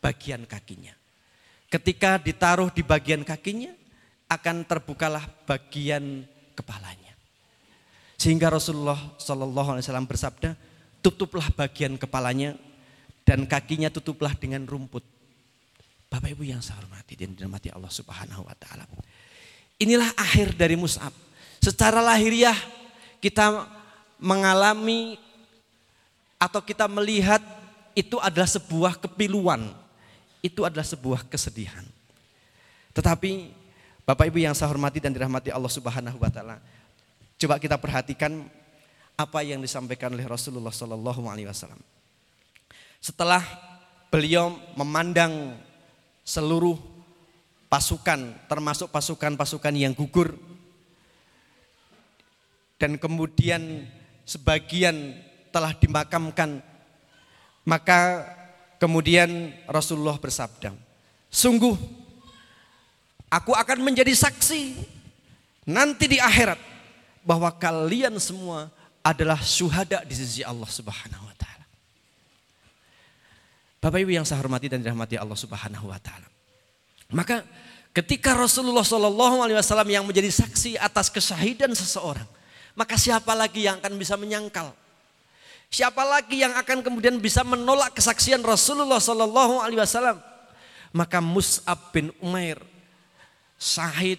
[0.01, 0.97] bagian kakinya.
[1.69, 3.69] Ketika ditaruh di bagian kakinya,
[4.25, 6.25] akan terbukalah bagian
[6.57, 7.13] kepalanya.
[8.17, 10.57] Sehingga Rasulullah Shallallahu Alaihi Wasallam bersabda,
[11.05, 12.57] tutuplah bagian kepalanya
[13.21, 15.18] dan kakinya tutuplah dengan rumput.
[16.09, 18.89] Bapak Ibu yang saya hormati dan dirahmati Allah Subhanahu wa taala.
[19.77, 21.13] Inilah akhir dari Mus'ab.
[21.61, 22.57] Secara lahiriah
[23.21, 23.69] kita
[24.17, 25.21] mengalami
[26.41, 27.39] atau kita melihat
[27.93, 29.69] itu adalah sebuah kepiluan.
[30.41, 31.85] Itu adalah sebuah kesedihan.
[32.97, 33.53] Tetapi
[34.01, 36.57] Bapak Ibu yang saya hormati dan dirahmati Allah Subhanahu wa taala,
[37.37, 38.49] coba kita perhatikan
[39.13, 41.77] apa yang disampaikan oleh Rasulullah sallallahu alaihi wasallam.
[42.97, 43.45] Setelah
[44.09, 45.53] beliau memandang
[46.29, 46.77] seluruh
[47.65, 50.37] pasukan termasuk pasukan-pasukan yang gugur
[52.77, 53.89] dan kemudian
[54.29, 55.17] sebagian
[55.49, 56.61] telah dimakamkan.
[57.65, 58.25] Maka
[58.77, 60.73] kemudian Rasulullah bersabda,
[61.33, 61.75] sungguh
[63.29, 64.73] aku akan menjadi saksi
[65.69, 66.57] nanti di akhirat
[67.21, 68.69] bahwa kalian semua
[69.05, 71.58] adalah syuhada di sisi Allah Subhanahu wa taala.
[73.79, 76.27] Bapak Ibu yang saya hormati dan dirahmati Allah Subhanahu wa taala.
[77.15, 77.47] Maka
[77.95, 82.27] ketika Rasulullah Shallallahu alaihi wasallam yang menjadi saksi atas kesyahidan seseorang,
[82.75, 84.75] maka siapa lagi yang akan bisa menyangkal?
[85.69, 90.17] Siapa lagi yang akan kemudian bisa menolak kesaksian Rasulullah Sallallahu Alaihi Wasallam?
[90.89, 92.57] Maka Mus'ab bin Umair
[93.61, 94.17] syahid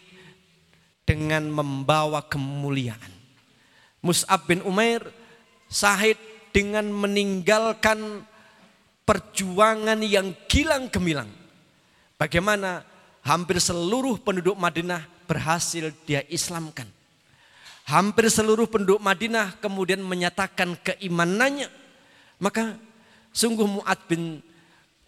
[1.02, 3.10] dengan membawa kemuliaan.
[3.98, 5.02] Mus'ab bin Umair
[5.66, 6.14] syahid
[6.54, 8.22] dengan meninggalkan
[9.10, 11.26] perjuangan yang gilang gemilang.
[12.14, 12.86] Bagaimana
[13.26, 16.86] hampir seluruh penduduk Madinah berhasil dia Islamkan.
[17.90, 21.66] Hampir seluruh penduduk Madinah kemudian menyatakan keimanannya.
[22.38, 22.78] Maka
[23.34, 24.38] sungguh Mu'ad bin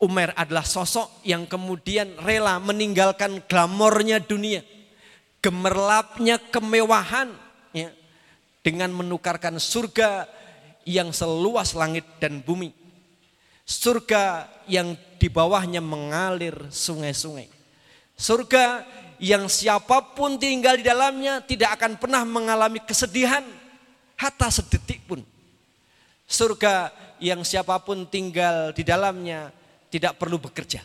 [0.03, 4.67] Umar adalah sosok yang kemudian rela meninggalkan glamornya dunia.
[5.39, 7.31] Gemerlapnya kemewahan.
[7.71, 7.95] Ya,
[8.67, 10.27] dengan menukarkan surga
[10.83, 12.82] yang seluas langit dan bumi.
[13.73, 17.49] Surga yang di bawahnya mengalir sungai-sungai.
[18.13, 18.85] Surga
[19.17, 23.41] yang siapa pun tinggal di dalamnya tidak akan pernah mengalami kesedihan
[24.21, 25.25] hatta sedetik pun.
[26.29, 29.49] Surga yang siapa pun tinggal di dalamnya
[29.89, 30.85] tidak perlu bekerja.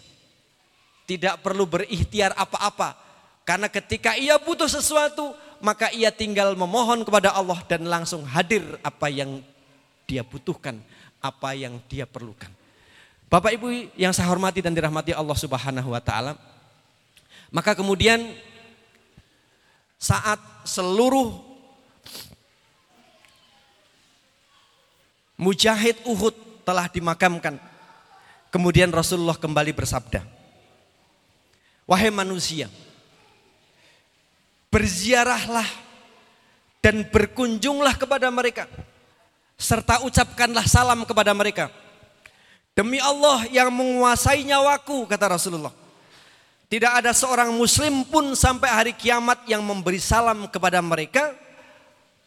[1.04, 2.96] Tidak perlu berikhtiar apa-apa.
[3.44, 9.12] Karena ketika ia butuh sesuatu, maka ia tinggal memohon kepada Allah dan langsung hadir apa
[9.12, 9.44] yang
[10.08, 10.80] dia butuhkan,
[11.20, 12.57] apa yang dia perlukan.
[13.28, 16.40] Bapak Ibu yang saya hormati dan dirahmati Allah Subhanahu wa taala,
[17.52, 18.24] maka kemudian
[20.00, 21.36] saat seluruh
[25.36, 27.60] mujahid Uhud telah dimakamkan,
[28.48, 30.24] kemudian Rasulullah kembali bersabda,
[31.84, 32.72] "Wahai manusia,
[34.72, 35.68] berziarahlah
[36.80, 38.72] dan berkunjunglah kepada mereka
[39.60, 41.87] serta ucapkanlah salam kepada mereka."
[42.78, 45.74] Demi Allah yang menguasai nyawaku, kata Rasulullah.
[46.70, 51.34] Tidak ada seorang muslim pun sampai hari kiamat yang memberi salam kepada mereka.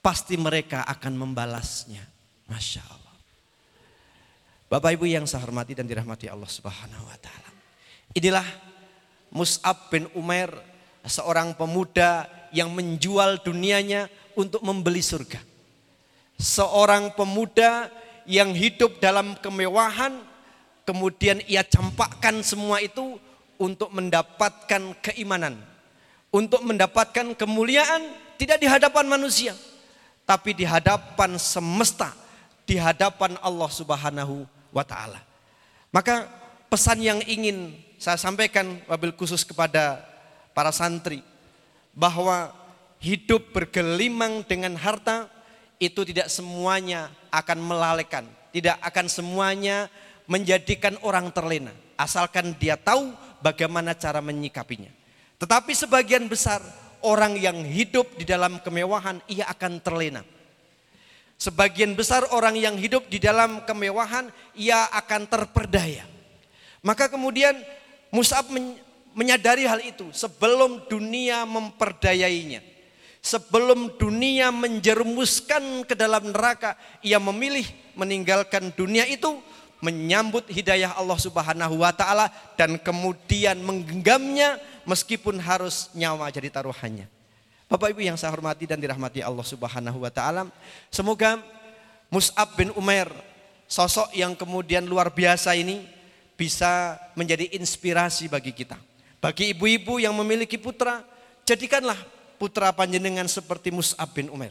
[0.02, 2.02] Pasti mereka akan membalasnya.
[2.50, 3.14] Masya Allah.
[4.66, 7.50] Bapak ibu yang saya hormati dan dirahmati Allah subhanahu wa ta'ala.
[8.18, 8.46] Inilah
[9.30, 10.50] Mus'ab bin Umair.
[11.06, 15.38] Seorang pemuda yang menjual dunianya untuk membeli surga.
[16.42, 17.86] Seorang pemuda
[18.26, 20.29] yang hidup dalam kemewahan.
[20.90, 23.14] Kemudian ia campakkan semua itu
[23.62, 25.54] untuk mendapatkan keimanan,
[26.34, 29.54] untuk mendapatkan kemuliaan tidak di hadapan manusia,
[30.26, 32.10] tapi di hadapan semesta,
[32.66, 34.42] di hadapan Allah Subhanahu
[34.74, 35.22] wa taala.
[35.94, 36.26] Maka
[36.66, 37.70] pesan yang ingin
[38.02, 40.02] saya sampaikan wabil khusus kepada
[40.50, 41.22] para santri
[41.94, 42.50] bahwa
[42.98, 45.30] hidup bergelimang dengan harta
[45.78, 49.86] itu tidak semuanya akan melalekan, tidak akan semuanya
[50.30, 53.10] menjadikan orang terlena, asalkan dia tahu
[53.42, 54.94] bagaimana cara menyikapinya.
[55.42, 56.62] Tetapi sebagian besar
[57.02, 60.22] orang yang hidup di dalam kemewahan ia akan terlena.
[61.40, 66.04] Sebagian besar orang yang hidup di dalam kemewahan ia akan terperdaya.
[66.84, 67.56] Maka kemudian
[68.12, 68.52] Mus'ab
[69.16, 72.62] menyadari hal itu sebelum dunia memperdayainya.
[73.20, 76.72] Sebelum dunia menjerumuskan ke dalam neraka,
[77.04, 79.44] ia memilih meninggalkan dunia itu
[79.80, 87.08] menyambut hidayah Allah Subhanahu wa taala dan kemudian menggenggamnya meskipun harus nyawa jadi taruhannya.
[87.70, 90.48] Bapak Ibu yang saya hormati dan dirahmati Allah Subhanahu wa taala,
[90.92, 91.40] semoga
[92.12, 93.08] Mus'ab bin Umair
[93.70, 95.86] sosok yang kemudian luar biasa ini
[96.34, 98.74] bisa menjadi inspirasi bagi kita.
[99.20, 101.04] Bagi ibu-ibu yang memiliki putra,
[101.46, 101.96] jadikanlah
[102.40, 104.50] putra panjenengan seperti Mus'ab bin Umar.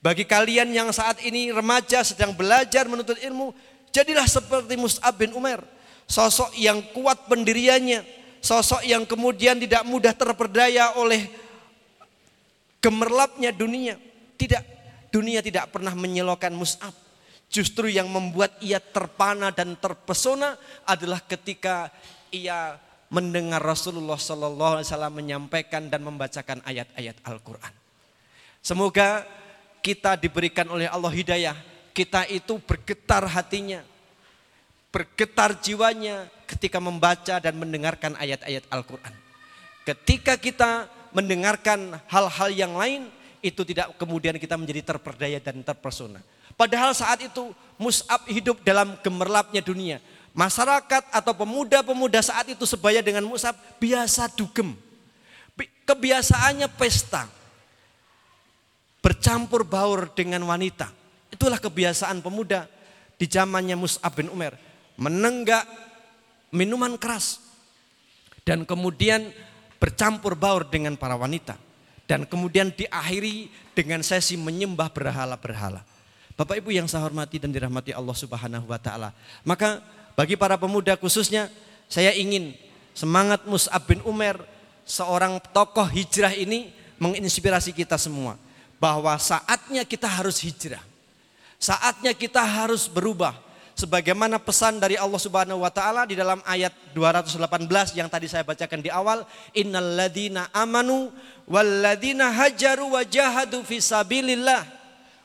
[0.00, 3.52] Bagi kalian yang saat ini remaja sedang belajar menuntut ilmu,
[3.96, 5.64] jadilah seperti Mus'ab bin Umar.
[6.04, 8.04] Sosok yang kuat pendiriannya,
[8.44, 11.26] sosok yang kemudian tidak mudah terperdaya oleh
[12.84, 13.96] gemerlapnya dunia.
[14.36, 14.62] Tidak,
[15.08, 16.92] dunia tidak pernah menyelokan Mus'ab.
[17.48, 21.88] Justru yang membuat ia terpana dan terpesona adalah ketika
[22.28, 22.76] ia
[23.06, 27.72] mendengar Rasulullah Sallallahu Alaihi Wasallam menyampaikan dan membacakan ayat-ayat Al-Quran.
[28.62, 29.22] Semoga
[29.78, 31.54] kita diberikan oleh Allah hidayah,
[31.96, 33.80] kita itu bergetar hatinya,
[34.92, 39.14] bergetar jiwanya ketika membaca dan mendengarkan ayat-ayat Al-Quran.
[39.88, 43.08] Ketika kita mendengarkan hal-hal yang lain,
[43.40, 46.20] itu tidak kemudian kita menjadi terperdaya dan terpesona.
[46.52, 50.00] Padahal saat itu Mus'ab hidup dalam gemerlapnya dunia
[50.36, 54.76] Masyarakat atau pemuda-pemuda saat itu sebaya dengan Musab biasa dugem.
[55.88, 57.24] Kebiasaannya pesta.
[59.00, 60.92] Bercampur baur dengan wanita.
[61.30, 62.70] Itulah kebiasaan pemuda
[63.16, 64.54] di zamannya Mus'ab bin Umar.
[64.96, 65.66] Menenggak
[66.54, 67.42] minuman keras.
[68.46, 69.34] Dan kemudian
[69.82, 71.58] bercampur baur dengan para wanita.
[72.06, 75.82] Dan kemudian diakhiri dengan sesi menyembah berhala-berhala.
[76.36, 79.10] Bapak Ibu yang saya hormati dan dirahmati Allah Subhanahu wa taala.
[79.42, 79.82] Maka
[80.14, 81.50] bagi para pemuda khususnya,
[81.90, 82.54] saya ingin
[82.94, 84.38] semangat Mus'ab bin Umar,
[84.86, 86.70] seorang tokoh hijrah ini
[87.02, 88.38] menginspirasi kita semua.
[88.78, 90.84] Bahwa saatnya kita harus hijrah.
[91.56, 93.34] Saatnya kita harus berubah.
[93.76, 98.80] Sebagaimana pesan dari Allah Subhanahu wa taala di dalam ayat 218 yang tadi saya bacakan
[98.80, 101.12] di awal, innalladzina amanu
[101.44, 104.64] walladzina hajaru wajahadu fi sabilillah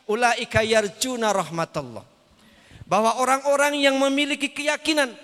[0.03, 2.03] ulaika yarjuna rahmatullah
[2.91, 5.15] bahwa orang-orang yang memiliki keyakinan,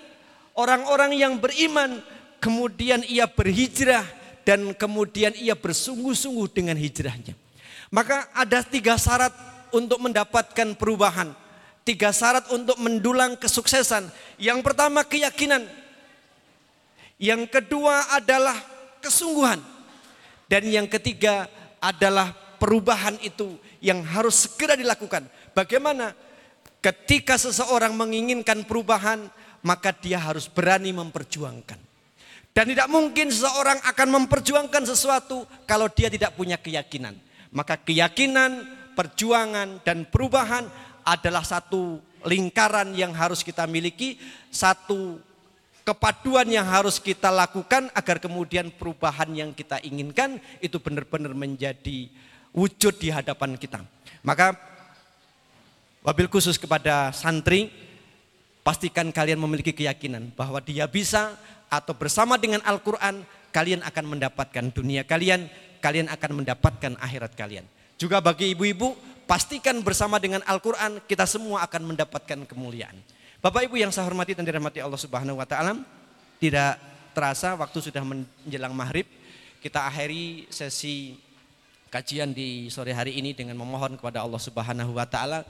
[0.56, 2.00] orang-orang yang beriman,
[2.40, 4.08] kemudian ia berhijrah
[4.48, 7.36] dan kemudian ia bersungguh-sungguh dengan hijrahnya.
[7.92, 9.36] Maka ada tiga syarat
[9.72, 11.32] untuk mendapatkan perubahan.
[11.82, 14.12] Tiga syarat untuk mendulang kesuksesan.
[14.36, 15.64] Yang pertama keyakinan.
[17.16, 18.54] Yang kedua adalah
[19.00, 19.58] kesungguhan.
[20.48, 21.48] Dan yang ketiga
[21.80, 25.26] adalah perubahan itu yang harus segera dilakukan.
[25.52, 26.12] Bagaimana?
[26.78, 29.26] Ketika seseorang menginginkan perubahan,
[29.66, 31.80] maka dia harus berani memperjuangkan.
[32.54, 37.14] Dan tidak mungkin seseorang akan memperjuangkan sesuatu kalau dia tidak punya keyakinan.
[37.54, 40.66] Maka keyakinan, perjuangan, dan perubahan
[41.06, 44.18] adalah satu lingkaran yang harus kita miliki,
[44.50, 45.22] satu
[45.86, 52.10] kepaduan yang harus kita lakukan agar kemudian perubahan yang kita inginkan itu benar-benar menjadi
[52.50, 53.86] wujud di hadapan kita.
[54.26, 54.58] Maka
[56.08, 57.68] Wabil khusus kepada santri,
[58.64, 61.36] pastikan kalian memiliki keyakinan bahwa dia bisa
[61.68, 65.52] atau bersama dengan Al-Quran, kalian akan mendapatkan dunia kalian,
[65.84, 67.66] kalian akan mendapatkan akhirat kalian.
[67.98, 68.94] Juga bagi ibu-ibu,
[69.26, 72.94] pastikan bersama dengan Al-Quran, kita semua akan mendapatkan kemuliaan.
[73.42, 75.82] Bapak Ibu yang saya hormati dan dirahmati Allah Subhanahu wa taala,
[76.38, 76.78] tidak
[77.10, 79.10] terasa waktu sudah menjelang maghrib.
[79.58, 81.18] Kita akhiri sesi
[81.90, 85.42] kajian di sore hari ini dengan memohon kepada Allah Subhanahu wa taala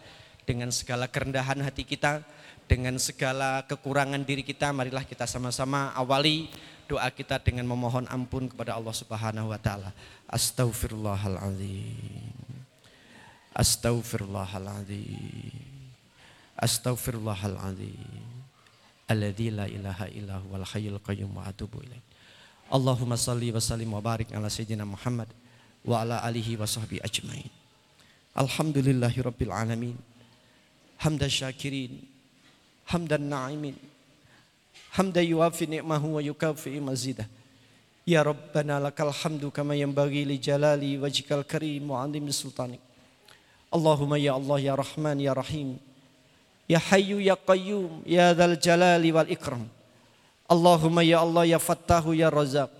[0.48, 2.24] dengan segala kerendahan hati kita,
[2.68, 6.52] dengan segala kekurangan diri kita, marilah kita sama-sama awali
[6.84, 9.96] doa kita dengan memohon ampun kepada Allah Subhanahu wa taala.
[10.28, 12.28] Astaghfirullahaladzim.
[13.56, 15.56] Astaghfirullahaladzim.
[16.60, 18.36] Astaghfirullahaladzim.
[19.08, 22.04] Alladzi la ilaha illa huwal hayyul qayyum wa atubu ilaih.
[22.68, 25.32] Allahumma salli wa sallim wa barik ala sayyidina Muhammad
[25.88, 27.48] wa ala alihi wa sahbihi ajmain.
[28.36, 29.96] Alhamdulillahi Rabbil Alamin
[30.98, 32.07] Hamdan syakirin
[32.88, 33.76] Hamdan na'imin.
[34.96, 37.28] Hamdan yuafi ni'mahu wa yukafi mazidah.
[38.08, 42.80] Ya Rabbana lakal hamdu kama yanbaghi li jalali wajhikal karim wa 'azimi sultanik.
[43.68, 45.76] Allahumma ya Allah ya Rahman ya Rahim.
[46.64, 49.68] Ya Hayyu ya Qayyum ya Dzal Jalali wal Ikram.
[50.48, 52.72] Allahumma ya Allah ya Fattahu ya Razaq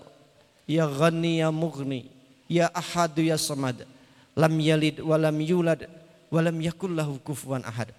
[0.65, 2.09] ya Ghani ya Mughni.
[2.49, 3.85] Ya Ahadu ya Samad.
[4.33, 5.85] Lam yalid wa lam yulad
[6.33, 7.93] wa lam yakul lahu kufuwan ahad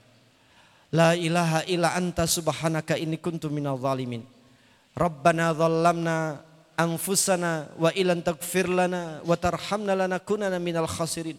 [0.91, 4.26] La ilaha illa anta subhanaka inni kuntu minal zalimin
[4.99, 6.43] Rabbana dhallamna
[6.74, 11.38] anfusana wa ilan taghfir lana wa tarhamna lanakunana minal khasirin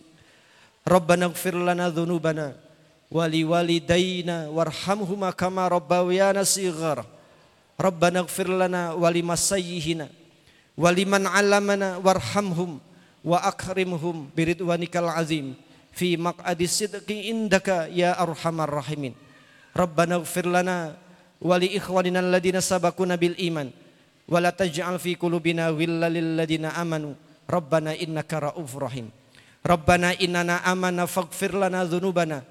[0.87, 2.55] Rabbana ighfir lana dhunubana
[3.11, 7.03] wa liwalidayna warhamhuma kama rabbawiyana sighara
[7.75, 10.07] Rabbana ighfir lana wa limasayyihina
[10.79, 12.79] wa liman 'allamana warhamhum
[13.19, 15.59] wa akrimhum biridwanikal azim
[15.91, 19.11] fi maq'adi sidqi indaka ya arhamar rahimin
[19.71, 20.95] Rabbana ighfir lana
[21.39, 21.71] wa li
[23.39, 23.71] iman.
[24.27, 25.71] Wa la taj'al fi qulubina
[26.75, 27.15] amanu.
[27.47, 28.87] Rabbana innaka raufur
[29.61, 32.43] Rabbana innana amana faghfir lana dhunubana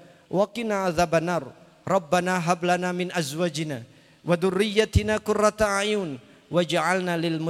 [1.81, 2.61] Rabbana hab
[2.93, 3.81] min azwajina
[4.23, 4.37] wa
[5.81, 6.21] a'yun
[6.53, 7.41] waj'alna lil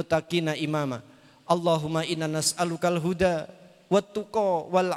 [0.56, 1.04] imama.
[1.44, 3.46] Allahumma inna nas'alukal huda
[3.92, 4.92] wat tuqa wal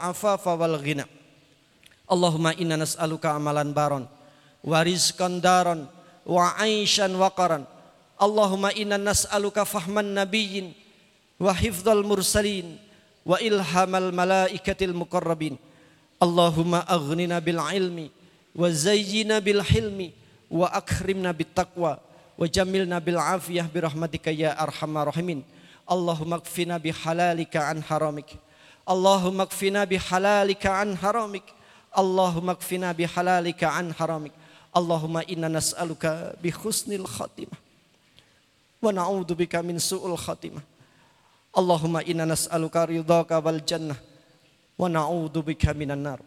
[0.80, 1.04] ghina.
[2.08, 4.08] Amalan baron
[4.66, 4.82] wa
[5.38, 5.86] daron
[6.26, 7.70] wa aishan waqaran.
[8.18, 10.74] Allahumma inna nas'aluka fahman nabiyyin
[11.38, 12.82] wa hifdzal mursalin
[13.22, 15.62] wa ilhamal malaikatil muqarrabin.
[16.18, 18.10] Allahumma aghnina bil ilmi
[18.58, 20.16] wa zayyina bil hilmi
[20.50, 25.46] wa akrimna bit taqwa wa jamilna bil afiyah bi rahmatika ya arhamar rahimin.
[25.86, 28.34] Allahumma kfina bi halalika an haramik.
[28.88, 31.46] Allahumma kfina bi halalika an haramik.
[31.94, 34.34] Allahumma kfina bi halalika an haramik
[34.76, 37.56] Allahumma inna nas'aluka bi husnil khatimah.
[38.84, 40.60] Wa na'udzu bika min su'ul khatimah.
[41.56, 43.96] Allahumma inna nas'aluka ridhaka wal jannah.
[44.76, 46.20] Wa na'udzu bika minan nar.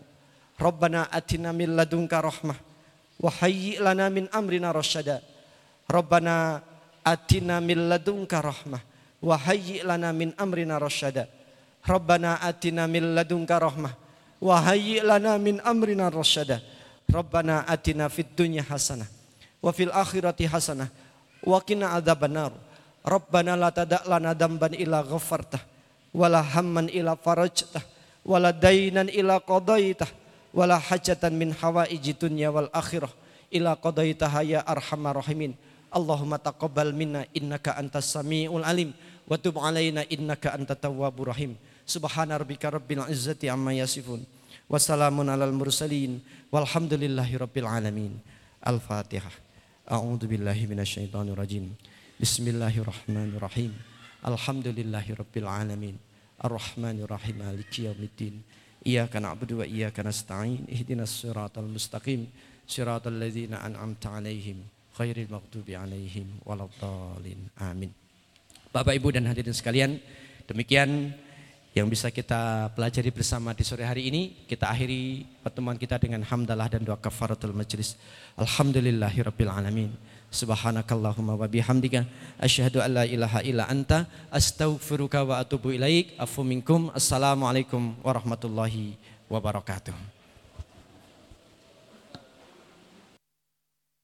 [0.57, 2.57] Rabbana atina min ladunka rahmah.
[3.20, 5.20] Wa hayyi lana min amrina rasyada
[5.84, 6.64] Rabbana
[7.05, 8.80] atina min ladunka rahmah.
[9.20, 11.28] Wa hayyi lana min amrina rasyada
[11.84, 13.92] Rabbana atina min ladunka rahmah.
[14.40, 16.64] Wa hayyi lana min amrina rasyada
[17.09, 19.09] Rabbana atina fid dunya hasanah
[19.64, 20.92] wa fil akhirati hasanah
[21.40, 22.52] wa qina adzabannar.
[23.00, 25.64] Rabbana la tada' lana damban ila ghafartah
[26.12, 27.80] wala hamman ila farajtah
[28.28, 30.12] wala dainan ila qadaitah
[30.52, 33.09] wala hajatan min hawaiji dunya wal akhirah
[33.56, 35.56] ila qadaitaha ya arhamar rahimin.
[35.88, 38.92] Allahumma taqabbal minna innaka antas samiul alim
[39.24, 41.56] wa tub alaina innaka antat tawwabur rahim.
[41.88, 44.20] Subhana rabbika rabbil izzati amma yasifun
[44.68, 46.20] wa salamun alal mursalin.
[46.52, 48.12] Walhamdulillahi rabbil alamin.
[48.62, 49.32] Al-fatihah.
[49.88, 51.72] A'udzu billahi minasyaitonir rajim.
[52.20, 53.72] Bismillahirrahmanirrahim.
[54.24, 55.96] Alhamdulillahi rabbil alamin.
[56.38, 58.44] Arrahmanir rahim maliki yaumiddin.
[58.84, 60.68] Iyyaka na'budu wa iyyaka nasta'in.
[60.68, 62.28] Ihdinas siratal mustaqim.
[62.68, 64.60] Siratal ladzina an'amta alaihim.
[64.92, 67.48] Khairil maghdubi alaihim waladdallin.
[67.62, 67.94] Amin.
[68.68, 69.96] Bapak Ibu dan hadirin sekalian,
[70.44, 71.16] demikian
[71.78, 74.34] yang bisa kita pelajari bersama di sore hari ini.
[74.50, 77.94] Kita akhiri pertemuan kita dengan hamdalah dan doa kafaratul majlis.
[78.34, 79.90] Alhamdulillahirabbil alamin.
[80.28, 82.04] Subhanakallahumma wa bihamdika
[82.36, 86.18] asyhadu an la ilaha illa anta astaghfiruka wa atubu ilaik.
[86.18, 86.90] Afu minkum.
[86.92, 88.98] Assalamualaikum warahmatullahi
[89.30, 90.17] wabarakatuh.